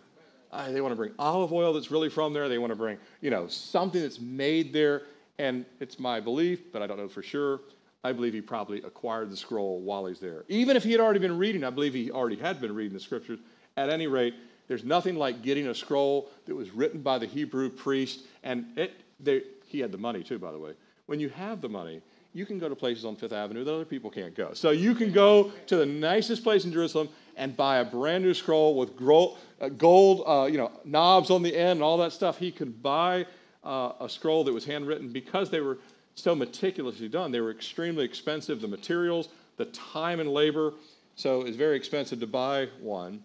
[0.52, 2.48] uh, they want to bring olive oil that's really from there.
[2.48, 5.02] They want to bring, you know, something that's made there.
[5.38, 7.60] And it's my belief, but I don't know for sure.
[8.02, 10.44] I believe he probably acquired the scroll while he's there.
[10.48, 13.00] Even if he had already been reading, I believe he already had been reading the
[13.00, 13.40] scriptures.
[13.76, 14.34] At any rate,
[14.68, 18.92] there's nothing like getting a scroll that was written by the Hebrew priest, and it,
[19.18, 20.72] they, he had the money too, by the way.
[21.06, 22.00] When you have the money,
[22.32, 24.52] you can go to places on Fifth Avenue that other people can't go.
[24.54, 28.34] So you can go to the nicest place in Jerusalem and buy a brand new
[28.34, 32.38] scroll with uh, gold, uh, you know, knobs on the end and all that stuff.
[32.38, 33.26] He could buy
[33.64, 35.78] uh, a scroll that was handwritten because they were
[36.14, 37.32] so meticulously done.
[37.32, 38.60] They were extremely expensive.
[38.60, 40.72] The materials, the time and labor,
[41.16, 43.22] so it's very expensive to buy one.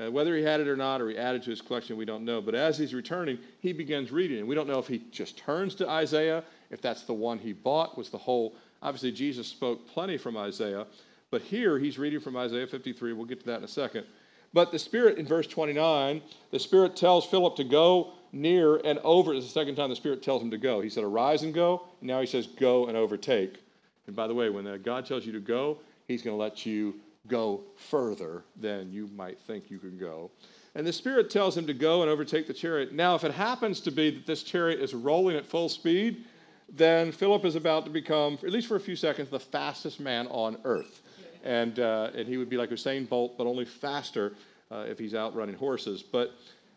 [0.00, 2.24] Uh, whether he had it or not, or he added to his collection, we don't
[2.24, 2.40] know.
[2.40, 4.38] But as he's returning, he begins reading.
[4.38, 7.52] And we don't know if he just turns to Isaiah, if that's the one he
[7.52, 8.54] bought, was the whole.
[8.82, 10.86] Obviously, Jesus spoke plenty from Isaiah.
[11.30, 13.12] But here he's reading from Isaiah 53.
[13.12, 14.06] We'll get to that in a second.
[14.52, 19.32] But the Spirit, in verse 29, the Spirit tells Philip to go near and over.
[19.34, 20.80] It's the second time the Spirit tells him to go.
[20.80, 21.84] He said, Arise and go.
[22.00, 23.60] And now he says, Go and overtake.
[24.06, 25.78] And by the way, when uh, God tells you to go,
[26.08, 26.96] he's going to let you
[27.28, 30.30] go further than you might think you can go.
[30.74, 32.92] And the Spirit tells him to go and overtake the chariot.
[32.92, 36.24] Now, if it happens to be that this chariot is rolling at full speed,
[36.68, 40.26] then Philip is about to become, at least for a few seconds, the fastest man
[40.28, 41.02] on earth
[41.44, 44.34] and, uh, and he would be like Usain Bolt, but only faster
[44.70, 46.02] uh, if he's out running horses.
[46.02, 46.32] But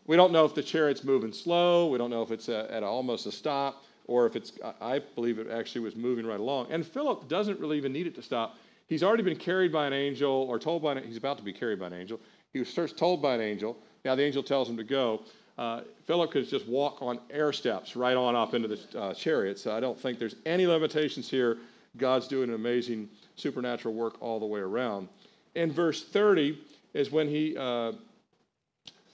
[0.06, 1.88] we don't know if the chariot's moving slow.
[1.88, 5.38] We don't know if it's a, at almost a stop or if it's, I believe
[5.38, 6.70] it actually was moving right along.
[6.70, 8.56] And Philip doesn't really even need it to stop.
[8.86, 11.52] He's already been carried by an angel or told by an, he's about to be
[11.52, 12.20] carried by an angel.
[12.52, 13.78] He was first told by an angel.
[14.04, 15.22] Now the angel tells him to go.
[15.56, 19.58] Uh, Philip could just walk on air steps right on up into the uh, chariot.
[19.58, 21.58] So I don't think there's any limitations here.
[21.96, 25.08] God's doing an amazing supernatural work all the way around.
[25.54, 26.58] In verse 30
[26.94, 27.92] is when he, uh,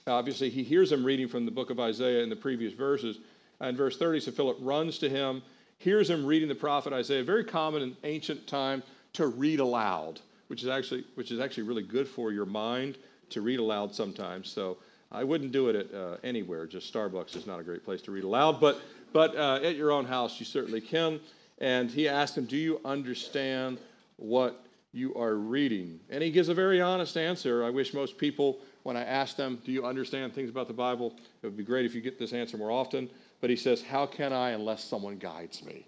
[0.07, 3.19] obviously, he hears him reading from the book of Isaiah in the previous verses.
[3.59, 5.41] And verse 30, so Philip runs to him,
[5.77, 7.23] hears him reading the prophet Isaiah.
[7.23, 11.83] Very common in ancient time to read aloud, which is actually which is actually really
[11.83, 12.97] good for your mind
[13.29, 14.49] to read aloud sometimes.
[14.49, 14.77] So
[15.11, 16.65] I wouldn't do it at uh, anywhere.
[16.65, 18.79] Just Starbucks is not a great place to read aloud, but
[19.11, 21.19] but uh, at your own house you certainly can.
[21.59, 23.79] And he asked him, "Do you understand
[24.21, 25.99] what you are reading.
[26.09, 27.63] And he gives a very honest answer.
[27.63, 31.15] I wish most people, when I ask them, Do you understand things about the Bible?
[31.41, 33.09] It would be great if you get this answer more often.
[33.39, 35.87] But he says, How can I unless someone guides me?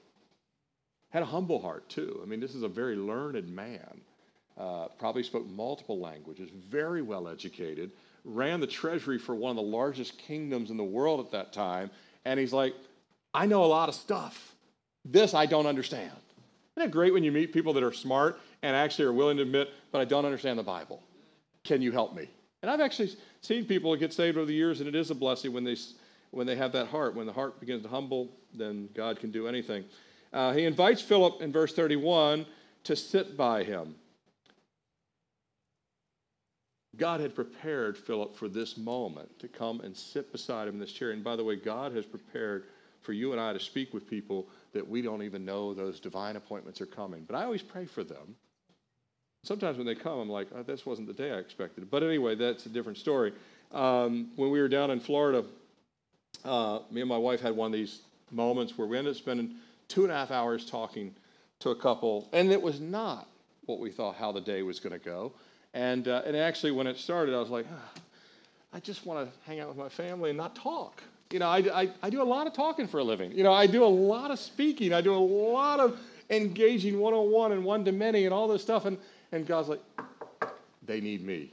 [1.10, 2.20] Had a humble heart, too.
[2.24, 4.02] I mean, this is a very learned man.
[4.58, 7.92] Uh, probably spoke multiple languages, very well educated,
[8.24, 11.90] ran the treasury for one of the largest kingdoms in the world at that time.
[12.26, 12.76] And he's like,
[13.34, 14.56] I know a lot of stuff.
[15.04, 16.12] This I don't understand.
[16.76, 19.44] Isn't it great when you meet people that are smart and actually are willing to
[19.44, 21.04] admit, but I don't understand the Bible?
[21.64, 22.30] Can you help me?
[22.62, 25.54] And I've actually seen people get saved over the years, and it is a blessing
[25.54, 25.76] when they,
[26.32, 27.14] when they have that heart.
[27.14, 29.84] When the heart begins to humble, then God can do anything.
[30.32, 32.46] Uh, he invites Philip in verse 31
[32.86, 33.96] to sit by him.
[36.96, 40.92] God had prepared Philip for this moment to come and sit beside him in this
[40.92, 41.12] chair.
[41.12, 42.66] And by the way, God has prepared
[43.02, 46.36] for you and I to speak with people that we don't even know those divine
[46.36, 47.24] appointments are coming.
[47.28, 48.36] But I always pray for them.
[49.44, 51.90] Sometimes when they come, I'm like, oh, this wasn't the day I expected.
[51.90, 53.34] But anyway, that's a different story.
[53.72, 55.46] Um, when we were down in Florida,
[56.46, 58.02] uh, me and my wife had one of these
[58.32, 59.56] moments where we ended up spending
[59.88, 61.14] two and a half hours talking
[61.60, 63.28] to a couple, and it was not
[63.66, 65.34] what we thought how the day was going to go.
[65.74, 68.02] And, uh, and actually, when it started, I was like, oh,
[68.74, 71.04] I just want to hang out with my family and not talk.
[71.34, 73.32] You know, I, I, I do a lot of talking for a living.
[73.32, 74.94] You know, I do a lot of speaking.
[74.94, 78.48] I do a lot of engaging one on one and one to many and all
[78.48, 78.86] this stuff.
[78.86, 79.00] And,
[79.32, 79.82] and God's like,
[80.86, 81.52] they need me.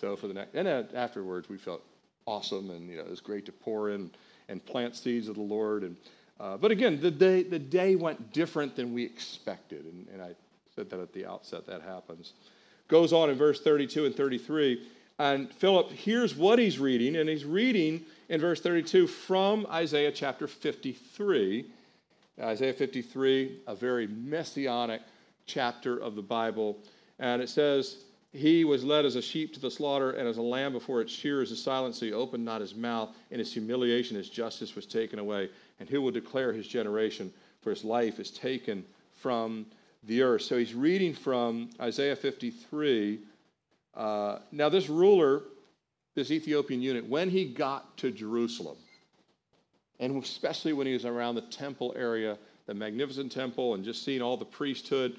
[0.00, 1.82] So for the next, and afterwards, we felt
[2.26, 2.70] awesome.
[2.70, 4.10] And, you know, it was great to pour in
[4.48, 5.82] and plant seeds of the Lord.
[5.82, 5.96] And,
[6.40, 9.84] uh, but again, the day, the day went different than we expected.
[9.84, 10.30] And, and I
[10.74, 12.32] said that at the outset, that happens
[12.88, 14.86] goes on in verse 32 and 33.
[15.18, 20.46] And Philip hears what he's reading, and he's reading in verse 32 from Isaiah chapter
[20.46, 21.66] 53.
[22.40, 25.02] Isaiah 53, a very messianic
[25.46, 26.78] chapter of the Bible.
[27.18, 27.98] And it says,
[28.32, 31.12] He was led as a sheep to the slaughter, and as a lamb before its
[31.12, 33.10] shearers is silent, so he opened not his mouth.
[33.30, 35.48] In his humiliation, his justice was taken away.
[35.78, 37.32] And who will declare his generation?
[37.60, 39.66] For his life is taken from
[40.02, 40.42] the earth.
[40.42, 43.20] So he's reading from Isaiah 53.
[43.94, 45.44] Uh, now, this ruler,
[46.14, 48.76] this Ethiopian eunuch, when he got to Jerusalem,
[50.00, 54.22] and especially when he was around the temple area, the magnificent temple, and just seeing
[54.22, 55.16] all the priesthood,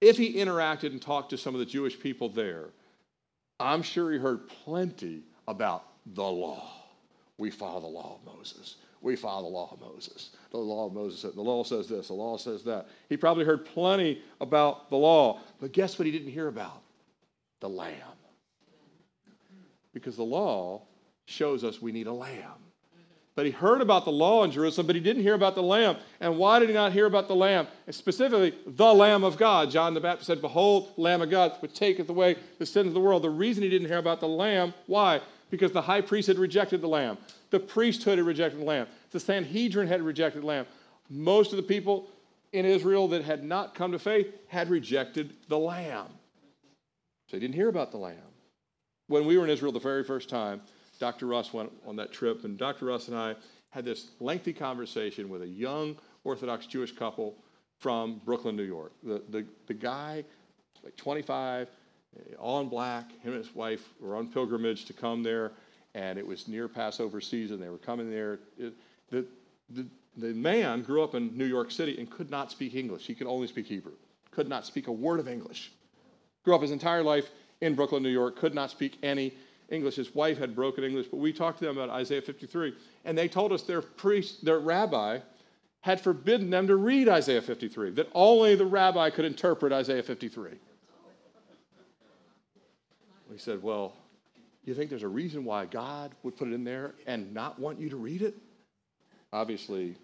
[0.00, 2.66] if he interacted and talked to some of the Jewish people there,
[3.60, 5.84] I'm sure he heard plenty about
[6.14, 6.70] the law.
[7.38, 10.30] We follow the law of Moses we follow the law of Moses.
[10.50, 12.86] The law of Moses, the law says this, the law says that.
[13.08, 16.80] He probably heard plenty about the law, but guess what he didn't hear about?
[17.60, 17.96] The lamb.
[19.92, 20.82] Because the law
[21.26, 22.62] shows us we need a lamb.
[23.34, 25.96] But he heard about the law in Jerusalem, but he didn't hear about the Lamb.
[26.20, 27.66] And why did he not hear about the Lamb?
[27.86, 29.70] And specifically, the Lamb of God.
[29.70, 33.00] John the Baptist said, Behold, Lamb of God, which taketh away the sins of the
[33.00, 33.22] world.
[33.22, 35.22] The reason he didn't hear about the Lamb, why?
[35.48, 37.16] Because the high priest had rejected the Lamb.
[37.48, 38.86] The priesthood had rejected the Lamb.
[39.12, 40.66] The Sanhedrin had rejected the Lamb.
[41.08, 42.08] Most of the people
[42.52, 46.08] in Israel that had not come to faith had rejected the Lamb.
[47.28, 48.31] So they didn't hear about the Lamb.
[49.12, 50.62] When we were in Israel the very first time,
[50.98, 51.26] Dr.
[51.26, 52.86] Russ went on that trip, and Dr.
[52.86, 53.34] Russ and I
[53.68, 57.36] had this lengthy conversation with a young Orthodox Jewish couple
[57.76, 58.92] from Brooklyn, New York.
[59.02, 60.24] The, the, the guy,
[60.82, 65.22] like 25, eh, all in black, him and his wife were on pilgrimage to come
[65.22, 65.52] there
[65.94, 67.60] and it was near Passover season.
[67.60, 68.38] They were coming there.
[68.56, 68.72] It,
[69.10, 69.26] the,
[69.68, 69.86] the,
[70.16, 73.06] the man grew up in New York City and could not speak English.
[73.06, 73.92] He could only speak Hebrew,
[74.30, 75.70] could not speak a word of English.
[76.44, 77.30] Grew up his entire life
[77.62, 79.32] in Brooklyn, New York, could not speak any
[79.70, 79.94] English.
[79.94, 82.74] His wife had broken English, but we talked to them about Isaiah 53,
[83.06, 85.20] and they told us their priest, their rabbi,
[85.80, 90.50] had forbidden them to read Isaiah 53, that only the rabbi could interpret Isaiah 53.
[93.30, 93.94] We said, Well,
[94.64, 97.80] you think there's a reason why God would put it in there and not want
[97.80, 98.36] you to read it?
[99.32, 99.96] Obviously,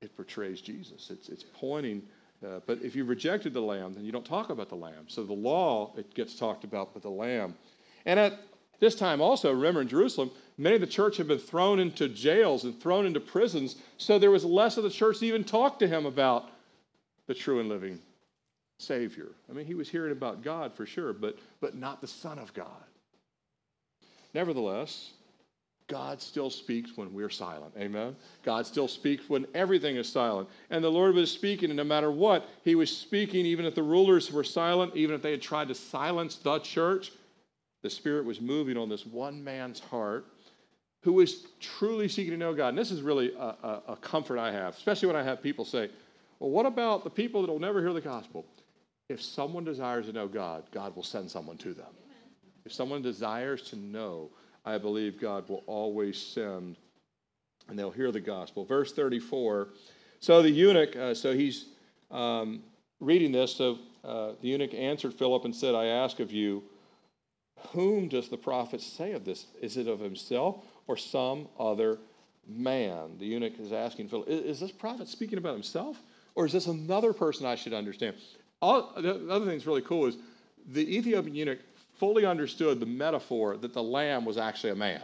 [0.00, 1.10] it portrays Jesus.
[1.10, 2.02] It's, it's pointing,
[2.44, 5.06] uh, but if you rejected the lamb, then you don't talk about the lamb.
[5.08, 7.54] So the law, it gets talked about but the lamb.
[8.06, 8.38] And at
[8.80, 12.64] this time also, remember in Jerusalem, many of the church had been thrown into jails
[12.64, 15.86] and thrown into prisons, so there was less of the church to even talk to
[15.86, 16.50] him about
[17.28, 18.00] the true and living
[18.78, 19.28] Savior.
[19.48, 22.52] I mean, he was hearing about God for sure, but, but not the Son of
[22.52, 22.66] God.
[24.34, 25.12] Nevertheless,
[25.92, 27.74] God still speaks when we're silent.
[27.76, 28.16] Amen?
[28.42, 30.48] God still speaks when everything is silent.
[30.70, 33.82] And the Lord was speaking, and no matter what, He was speaking even if the
[33.82, 37.12] rulers were silent, even if they had tried to silence the church.
[37.82, 40.24] The Spirit was moving on this one man's heart
[41.02, 42.68] who was truly seeking to know God.
[42.68, 45.66] And this is really a, a, a comfort I have, especially when I have people
[45.66, 45.90] say,
[46.38, 48.46] Well, what about the people that will never hear the gospel?
[49.10, 51.92] If someone desires to know God, God will send someone to them.
[52.64, 54.30] If someone desires to know,
[54.64, 56.76] I believe God will always send,
[57.68, 58.64] and they'll hear the gospel.
[58.64, 59.68] Verse 34.
[60.20, 61.66] So the eunuch, uh, so he's
[62.10, 62.62] um,
[63.00, 63.56] reading this.
[63.56, 66.62] So uh, the eunuch answered Philip and said, I ask of you,
[67.70, 69.46] whom does the prophet say of this?
[69.60, 71.98] Is it of himself or some other
[72.46, 73.16] man?
[73.18, 76.00] The eunuch is asking Philip, is this prophet speaking about himself?
[76.34, 78.16] Or is this another person I should understand?
[78.60, 80.16] All, the other thing that's really cool is
[80.68, 81.58] the Ethiopian eunuch
[82.02, 85.02] fully understood the metaphor that the lamb was actually a man.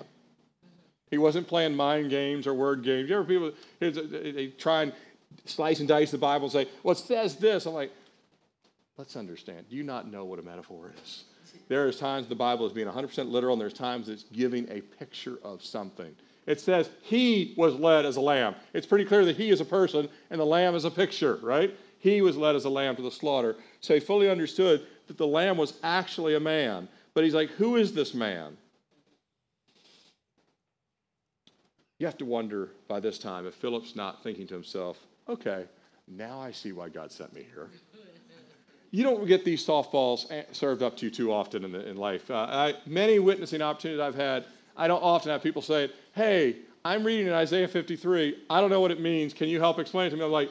[1.12, 3.08] He wasn't playing mind games or word games.
[3.08, 4.92] You ever people they try and
[5.44, 7.92] slice and dice the Bible and say, "Well, it says this." I'm like,
[8.96, 9.68] let's understand.
[9.70, 11.22] Do you not know what a metaphor is?
[11.68, 14.80] There is times the Bible is being 100% literal, and there's times it's giving a
[14.80, 16.12] picture of something.
[16.46, 18.56] It says he was led as a lamb.
[18.72, 21.72] It's pretty clear that he is a person and the lamb is a picture, right?
[22.00, 23.56] He was led as a lamb to the slaughter.
[23.80, 26.88] So he fully understood that the lamb was actually a man.
[27.14, 28.56] But he's like, who is this man?
[31.98, 34.98] You have to wonder by this time if Philip's not thinking to himself,
[35.28, 35.64] okay,
[36.06, 37.68] now I see why God sent me here.
[38.90, 42.30] You don't get these softballs served up to you too often in, the, in life.
[42.30, 44.46] Uh, I, many witnessing opportunities I've had,
[44.76, 48.44] I don't often have people say, hey, I'm reading in Isaiah 53.
[48.48, 49.34] I don't know what it means.
[49.34, 50.24] Can you help explain it to me?
[50.24, 50.50] I'm like,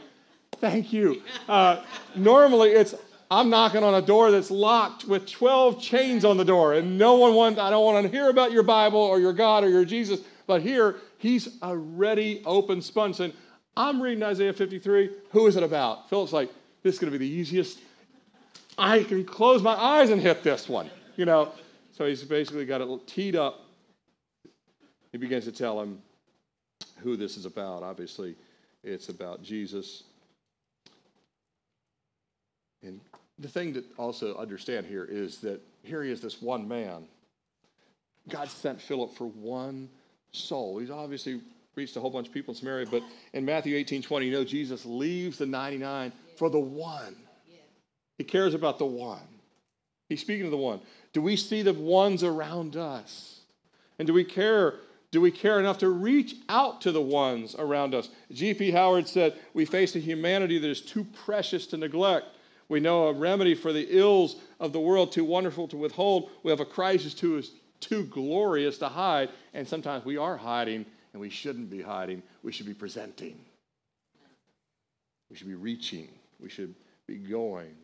[0.58, 1.24] thank you.
[1.48, 1.82] Uh,
[2.16, 2.94] normally, it's
[3.30, 7.16] I'm knocking on a door that's locked with 12 chains on the door, and no
[7.16, 9.84] one wants, I don't want to hear about your Bible or your God or your
[9.84, 10.22] Jesus.
[10.46, 13.20] But here, he's a ready, open sponge
[13.76, 15.12] I'm reading Isaiah 53.
[15.32, 16.10] Who is it about?
[16.10, 16.50] Philip's like,
[16.82, 17.80] this is going to be the easiest.
[18.78, 21.52] I can close my eyes and hit this one, you know.
[21.92, 23.62] So he's basically got it teed up.
[25.12, 26.02] He begins to tell him
[27.00, 27.84] who this is about.
[27.84, 28.36] Obviously,
[28.84, 30.04] it's about Jesus.
[32.82, 33.00] And
[33.40, 37.06] the thing to also understand here is that here he is, this one man.
[38.30, 39.90] God sent Philip for one
[40.32, 40.80] soul.
[40.80, 41.42] He's obviously
[41.76, 44.44] reached a whole bunch of people in Samaria, but in Matthew 18 20, you know,
[44.44, 47.16] Jesus leaves the 99 for the one.
[48.18, 49.20] He cares about the one.
[50.10, 50.82] He's speaking to the one.
[51.14, 53.42] Do we see the ones around us?
[54.00, 54.76] And do we care?
[55.12, 58.10] Do we care enough to reach out to the ones around us?
[58.32, 58.72] G.P.
[58.72, 62.28] Howard said, We face a humanity that is too precious to neglect.
[62.70, 66.30] We know a remedy for the ills of the world too wonderful to withhold.
[66.44, 67.44] We have a crisis too
[67.80, 72.24] too glorious to hide, and sometimes we are hiding, and we shouldn't be hiding.
[72.42, 73.40] We should be presenting.
[75.30, 76.10] We should be reaching.
[76.40, 76.74] We should
[77.08, 77.76] be going.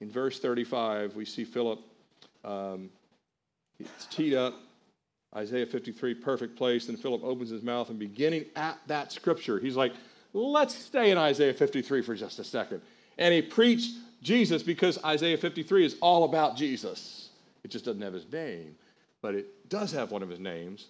[0.00, 1.80] In verse 35, we see Philip.
[2.44, 2.90] Um,
[3.78, 4.54] it's teed up.
[5.34, 6.88] Isaiah 53, perfect place.
[6.88, 9.92] And Philip opens his mouth and beginning at that scripture, he's like,
[10.32, 12.82] let's stay in Isaiah 53 for just a second.
[13.18, 13.92] And he preached
[14.22, 17.30] Jesus because Isaiah 53 is all about Jesus.
[17.64, 18.76] It just doesn't have his name,
[19.22, 20.88] but it does have one of his names.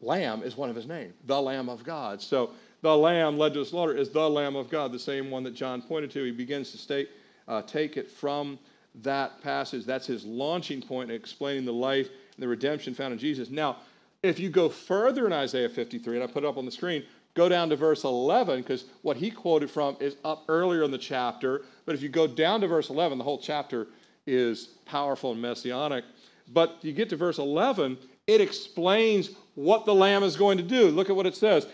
[0.00, 2.22] Lamb is one of his names, the Lamb of God.
[2.22, 2.50] So
[2.82, 5.54] the Lamb led to the slaughter is the Lamb of God, the same one that
[5.54, 6.24] John pointed to.
[6.24, 7.10] He begins to state,
[7.48, 8.58] uh, take it from
[9.02, 9.84] that passage.
[9.84, 13.50] That's his launching point in explaining the life and the redemption found in Jesus.
[13.50, 13.78] Now,
[14.22, 17.04] if you go further in Isaiah 53, and I put it up on the screen,
[17.34, 20.98] go down to verse 11, because what he quoted from is up earlier in the
[20.98, 21.62] chapter.
[21.86, 23.88] But if you go down to verse 11, the whole chapter
[24.26, 26.04] is powerful and messianic.
[26.52, 30.88] But you get to verse 11, it explains what the Lamb is going to do.
[30.88, 31.66] Look at what it says.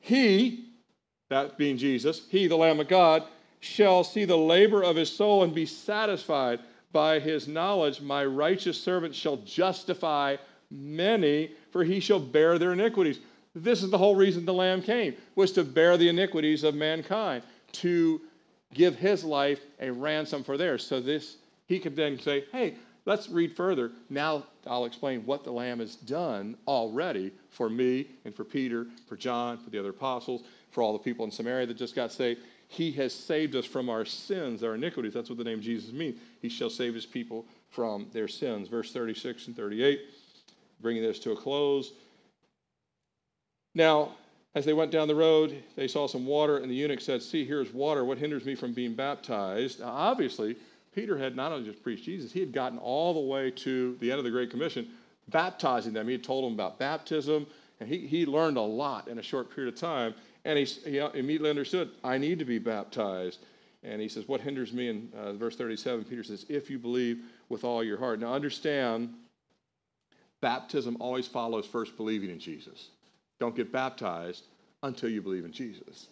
[0.00, 0.70] He,
[1.28, 3.24] that being Jesus, he, the Lamb of God,
[3.60, 6.60] shall see the labor of his soul and be satisfied
[6.92, 8.00] by his knowledge.
[8.00, 10.36] My righteous servant shall justify
[10.70, 13.20] many, for he shall bear their iniquities.
[13.54, 17.42] This is the whole reason the Lamb came, was to bear the iniquities of mankind,
[17.72, 18.20] to
[18.74, 20.86] give his life a ransom for theirs.
[20.86, 21.36] So this
[21.66, 22.74] he could then say, hey,
[23.06, 23.92] let's read further.
[24.08, 29.16] Now I'll explain what the Lamb has done already for me and for Peter, for
[29.16, 32.40] John, for the other apostles, for all the people in Samaria that just got saved.
[32.68, 35.12] He has saved us from our sins, our iniquities.
[35.12, 36.20] That's what the name Jesus means.
[36.40, 38.68] He shall save his people from their sins.
[38.68, 40.00] Verse 36 and 38,
[40.80, 41.92] bringing this to a close.
[43.74, 44.12] Now,
[44.54, 47.44] as they went down the road, they saw some water, and the eunuch said, See,
[47.44, 48.04] here's water.
[48.04, 49.80] What hinders me from being baptized?
[49.80, 50.56] Now, obviously,
[50.92, 54.10] Peter had not only just preached Jesus, he had gotten all the way to the
[54.10, 54.88] end of the Great Commission,
[55.28, 56.06] baptizing them.
[56.06, 57.46] He had told them about baptism,
[57.78, 60.14] and he, he learned a lot in a short period of time.
[60.44, 63.40] And he, he immediately understood, I need to be baptized.
[63.82, 64.88] And he says, What hinders me?
[64.88, 68.20] In uh, verse 37, Peter says, If you believe with all your heart.
[68.20, 69.14] Now, understand,
[70.40, 72.88] baptism always follows first believing in Jesus.
[73.40, 74.44] Don't get baptized
[74.82, 76.08] until you believe in Jesus.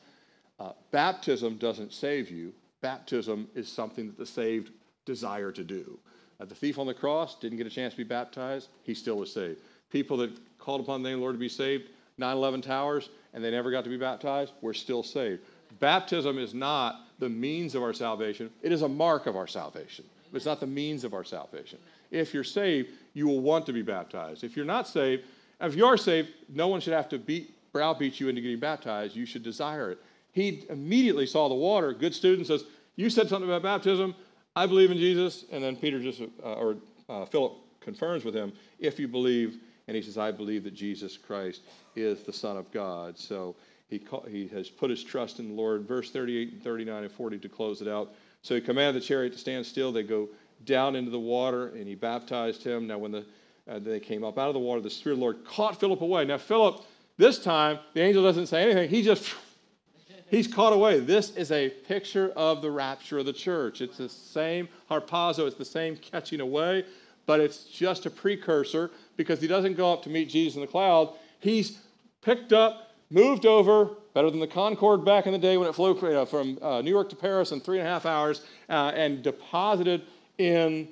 [0.58, 2.52] Uh, baptism doesn't save you.
[2.80, 4.70] Baptism is something that the saved
[5.04, 5.98] desire to do.
[6.40, 8.68] Uh, the thief on the cross didn't get a chance to be baptized.
[8.82, 9.60] He still was saved.
[9.90, 13.10] People that called upon the name of the Lord to be saved, 9 11 towers,
[13.34, 15.42] and they never got to be baptized, were still saved.
[15.80, 20.04] Baptism is not the means of our salvation, it is a mark of our salvation.
[20.30, 21.78] But It's not the means of our salvation.
[22.10, 24.44] If you're saved, you will want to be baptized.
[24.44, 25.24] If you're not saved,
[25.60, 29.16] if you are saved, no one should have to beat, browbeat you into getting baptized.
[29.16, 29.98] You should desire it.
[30.32, 31.92] He immediately saw the water.
[31.92, 32.64] Good student says,
[32.96, 34.14] You said something about baptism.
[34.54, 35.44] I believe in Jesus.
[35.50, 36.76] And then Peter just, uh, or
[37.08, 41.16] uh, Philip confirms with him, If you believe and he says, I believe that Jesus
[41.16, 41.62] Christ
[41.96, 43.18] is the Son of God.
[43.18, 43.56] So
[43.88, 45.88] he, he has put his trust in the Lord.
[45.88, 48.12] Verse 38 and 39 and 40 to close it out.
[48.42, 49.90] So he commanded the chariot to stand still.
[49.90, 50.28] They go
[50.66, 52.86] down into the water, and he baptized him.
[52.86, 53.24] Now, when the,
[53.68, 56.00] uh, they came up out of the water, the Spirit of the Lord caught Philip
[56.00, 56.24] away.
[56.24, 56.84] Now, Philip,
[57.16, 58.88] this time, the angel doesn't say anything.
[58.88, 59.34] He just,
[60.30, 61.00] he's caught away.
[61.00, 63.80] This is a picture of the rapture of the church.
[63.80, 66.84] It's the same harpazo, it's the same catching away,
[67.26, 70.66] but it's just a precursor because he doesn't go up to meet Jesus in the
[70.66, 71.12] cloud.
[71.40, 71.78] He's
[72.22, 75.94] picked up, moved over, better than the Concorde back in the day when it flew
[75.94, 79.22] know, from uh, New York to Paris in three and a half hours, uh, and
[79.22, 80.02] deposited
[80.38, 80.88] in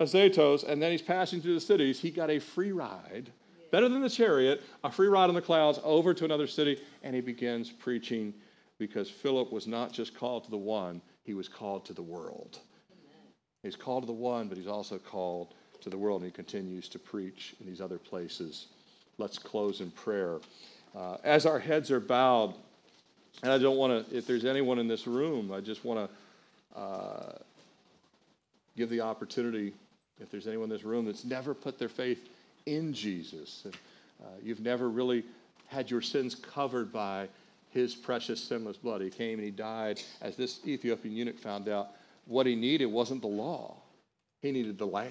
[0.00, 2.00] Azotus, and then he's passing through the cities.
[2.00, 3.30] He got a free ride,
[3.70, 7.14] better than the chariot, a free ride on the clouds over to another city, and
[7.14, 8.32] he begins preaching
[8.78, 12.60] because Philip was not just called to the one, he was called to the world.
[13.62, 16.88] He's called to the one, but he's also called to the world, and he continues
[16.90, 18.68] to preach in these other places.
[19.18, 20.38] Let's close in prayer.
[20.96, 22.54] Uh, as our heads are bowed,
[23.42, 26.08] and I don't want to, if there's anyone in this room, I just want
[26.74, 27.32] to uh,
[28.76, 29.74] give the opportunity,
[30.20, 32.28] if there's anyone in this room that's never put their faith
[32.66, 33.74] in Jesus, and
[34.22, 35.24] uh, you've never really
[35.68, 37.28] had your sins covered by
[37.70, 39.00] his precious sinless blood.
[39.00, 40.00] He came and he died.
[40.20, 41.88] As this Ethiopian eunuch found out,
[42.26, 43.76] what he needed wasn't the law,
[44.40, 45.10] he needed the lamb.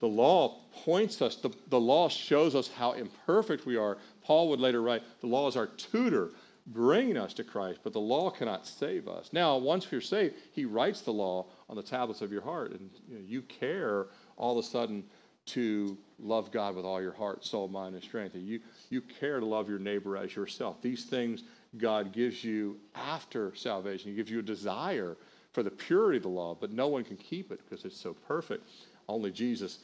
[0.00, 3.98] The law points us, the, the law shows us how imperfect we are.
[4.24, 6.30] Paul would later write, the law is our tutor,
[6.66, 9.30] bringing us to Christ, but the law cannot save us.
[9.32, 12.90] Now, once we're saved, he writes the law on the tablets of your heart, and
[13.08, 15.02] you, know, you care all of a sudden
[15.46, 18.34] to love God with all your heart, soul, mind, and strength.
[18.34, 18.60] And you,
[18.90, 20.82] you care to love your neighbor as yourself.
[20.82, 21.44] These things
[21.78, 24.10] God gives you after salvation.
[24.10, 25.16] He gives you a desire
[25.54, 28.12] for the purity of the law, but no one can keep it because it's so
[28.28, 28.68] perfect.
[29.08, 29.78] Only Jesus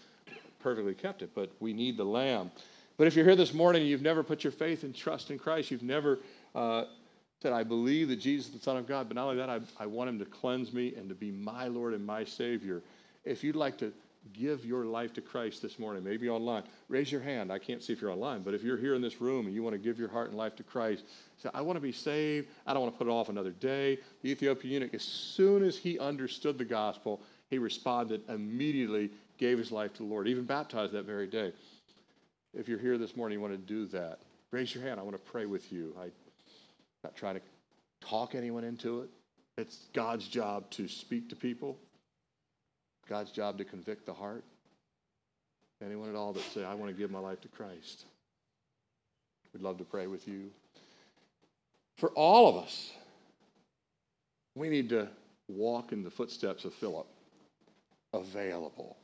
[0.61, 2.51] perfectly kept it, but we need the Lamb.
[2.99, 5.39] But if you're here this morning and you've never put your faith and trust in
[5.39, 6.19] Christ, you've never
[6.55, 6.85] uh,
[7.43, 9.61] said, I believe that Jesus is the Son of God, but not only that, I,
[9.79, 12.83] I want him to cleanse me and to be my Lord and my Savior.
[13.25, 13.93] If you'd like to
[14.33, 17.53] give your life to Christ this morning, maybe online, raise your hand.
[17.53, 19.63] I can't see if you're online, but if you're here in this room and you
[19.63, 21.05] want to give your heart and life to Christ,
[21.37, 22.49] say, I want to be saved.
[22.67, 23.99] I don't want to put it off another day.
[24.23, 29.71] The Ethiopian eunuch, as soon as he understood the gospel, he responded immediately gave his
[29.71, 31.53] life to the Lord, even baptized that very day.
[32.53, 34.19] If you're here this morning, you want to do that,
[34.51, 34.99] raise your hand.
[34.99, 35.95] I want to pray with you.
[36.01, 36.11] I'm
[37.05, 37.41] not trying to
[38.01, 39.11] talk anyone into it.
[39.57, 41.77] It's God's job to speak to people,
[43.09, 44.45] God's job to convict the heart.
[45.85, 48.05] Anyone at all that say, I want to give my life to Christ,
[49.53, 50.51] we'd love to pray with you.
[51.99, 52.93] For all of us,
[54.55, 55.09] we need to
[55.49, 57.07] walk in the footsteps of Philip,
[58.13, 58.97] available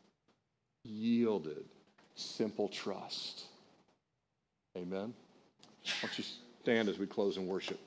[0.85, 1.65] yielded,
[2.15, 3.45] simple trust.
[4.77, 5.15] Amen.
[6.65, 7.79] Stand as we close in worship?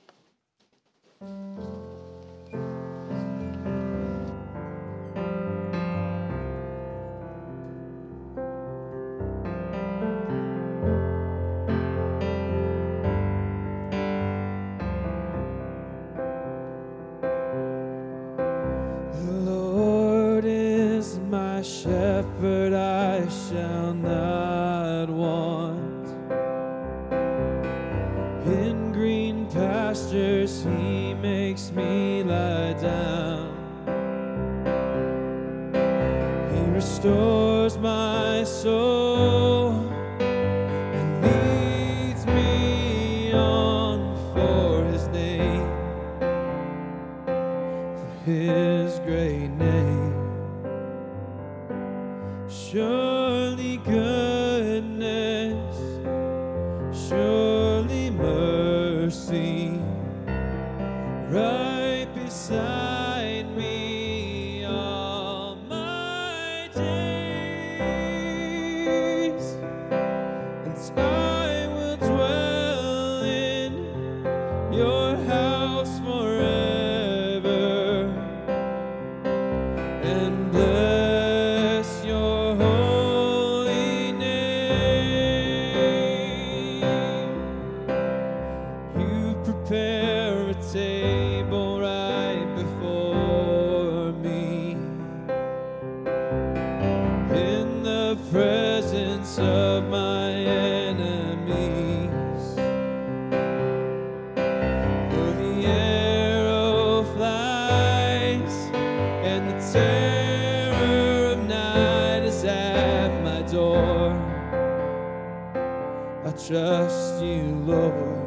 [116.48, 118.17] Trust you, Lord.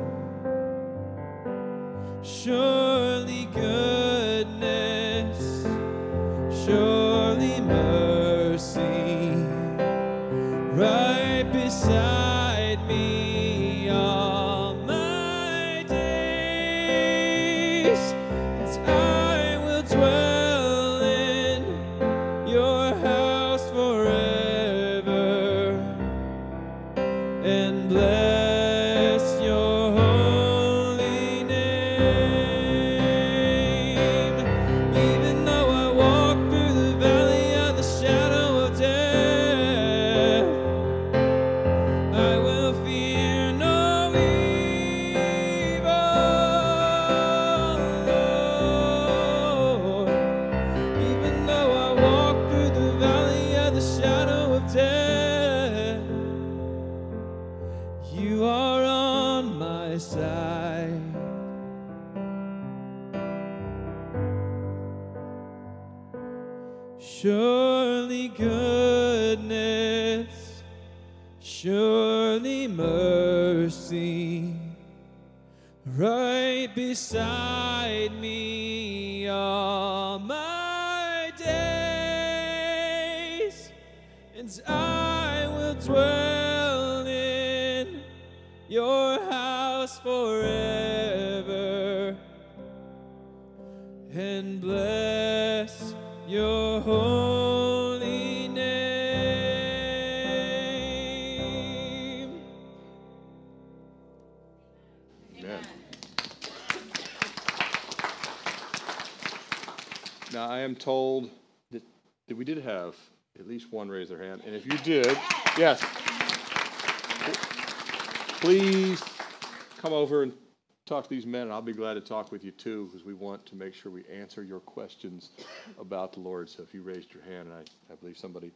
[120.92, 123.14] Talk to these men, and I'll be glad to talk with you too, because we
[123.14, 125.30] want to make sure we answer your questions
[125.80, 126.50] about the Lord.
[126.50, 128.52] So if you raised your hand, and I, I believe somebody,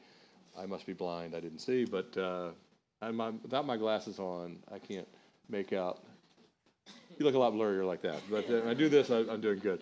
[0.58, 2.50] I must be blind, I didn't see, but uh,
[3.12, 5.08] my, without my glasses on, I can't
[5.50, 6.04] make out
[7.18, 8.22] you look a lot blurrier like that.
[8.30, 9.82] But uh, I do this, I, I'm doing good.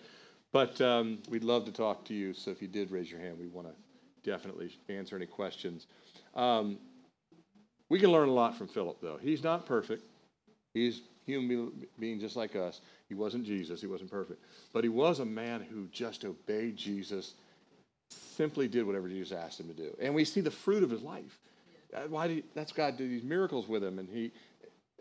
[0.52, 2.32] But um, we'd love to talk to you.
[2.34, 5.88] So if you did raise your hand, we want to definitely answer any questions.
[6.34, 6.78] Um,
[7.88, 9.18] we can learn a lot from Philip, though.
[9.20, 10.04] He's not perfect.
[10.72, 12.80] He's human being just like us.
[13.08, 13.80] He wasn't Jesus.
[13.80, 14.42] He wasn't perfect.
[14.72, 17.34] But he was a man who just obeyed Jesus,
[18.10, 19.96] simply did whatever Jesus asked him to do.
[20.00, 21.38] And we see the fruit of his life.
[22.08, 24.32] Why did that's God did these miracles with him, and he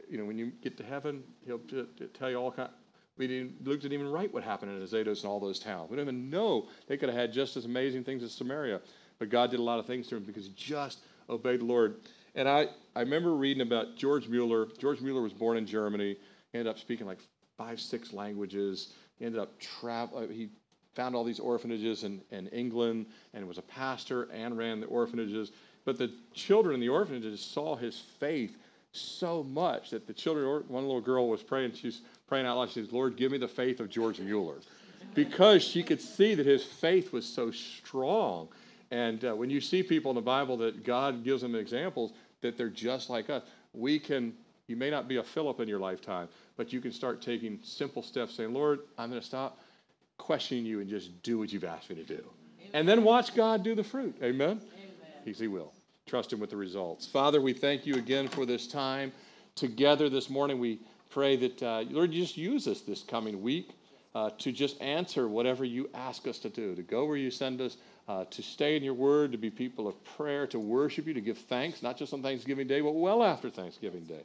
[0.10, 2.70] you know, when you get to heaven, he'll t- t- tell you all kind.
[3.18, 5.90] We didn't, Luke didn't even write what happened in Azotus and all those towns.
[5.90, 8.82] We don't even know they could have had just as amazing things as Samaria,
[9.20, 11.96] but God did a lot of things to him because he just obeyed the Lord.
[12.36, 14.68] And I, I remember reading about George Mueller.
[14.80, 16.18] George Mueller was born in Germany.
[16.54, 17.20] Ended up speaking like
[17.58, 18.94] five, six languages.
[19.22, 20.20] Ended up travel.
[20.20, 20.50] Uh, he
[20.96, 25.52] found all these orphanages in, in England and was a pastor and ran the orphanages.
[25.86, 28.58] But the children in the orphanages saw his faith
[28.92, 32.70] so much that the children, one little girl was praying, she's praying out loud.
[32.70, 34.58] She says, Lord, give me the faith of George Mueller.
[35.16, 38.48] Because she could see that his faith was so strong.
[38.94, 42.60] And uh, when you see people in the Bible that God gives them examples that
[42.60, 43.42] they're just like us,
[43.74, 44.34] we can,
[44.68, 48.04] you may not be a Philip in your lifetime, but you can start taking simple
[48.04, 49.58] steps saying, Lord, I'm going to stop
[50.20, 52.24] questioning you and just do what you've asked me to do.
[52.76, 54.16] And then watch God do the fruit.
[54.22, 54.62] Amen?
[55.26, 55.74] Because he will.
[56.06, 57.08] Trust him with the results.
[57.08, 59.12] Father, we thank you again for this time
[59.56, 60.60] together this morning.
[60.60, 63.72] We pray that, uh, Lord, you just use us this coming week
[64.14, 67.60] uh, to just answer whatever you ask us to do, to go where you send
[67.60, 67.78] us,
[68.08, 71.22] uh, to stay in your word, to be people of prayer, to worship you, to
[71.22, 74.24] give thanks, not just on Thanksgiving Day, but well after Thanksgiving Day.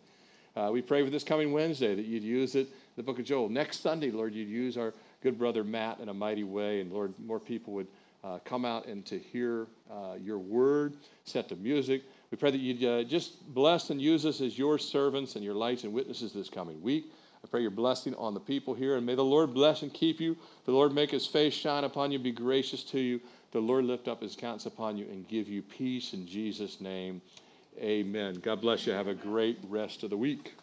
[0.57, 3.49] Uh, we pray for this coming Wednesday that you'd use it, the book of Joel.
[3.49, 4.93] Next Sunday, Lord, you'd use our
[5.23, 7.87] good brother Matt in a mighty way, and Lord, more people would
[8.25, 10.95] uh, come out and to hear uh, your word,
[11.25, 12.03] set to music.
[12.33, 15.55] We pray that you'd uh, just bless and use us as your servants and your
[15.55, 17.13] lights and witnesses this coming week.
[17.45, 20.21] I pray your blessing on the people here, and may the Lord bless and keep
[20.21, 20.37] you.
[20.65, 23.21] The Lord make his face shine upon you, be gracious to you.
[23.53, 27.23] The Lord lift up his countenance upon you and give you peace in Jesus' name.
[27.81, 28.35] Amen.
[28.43, 28.93] God bless you.
[28.93, 30.55] Have a great rest of the week.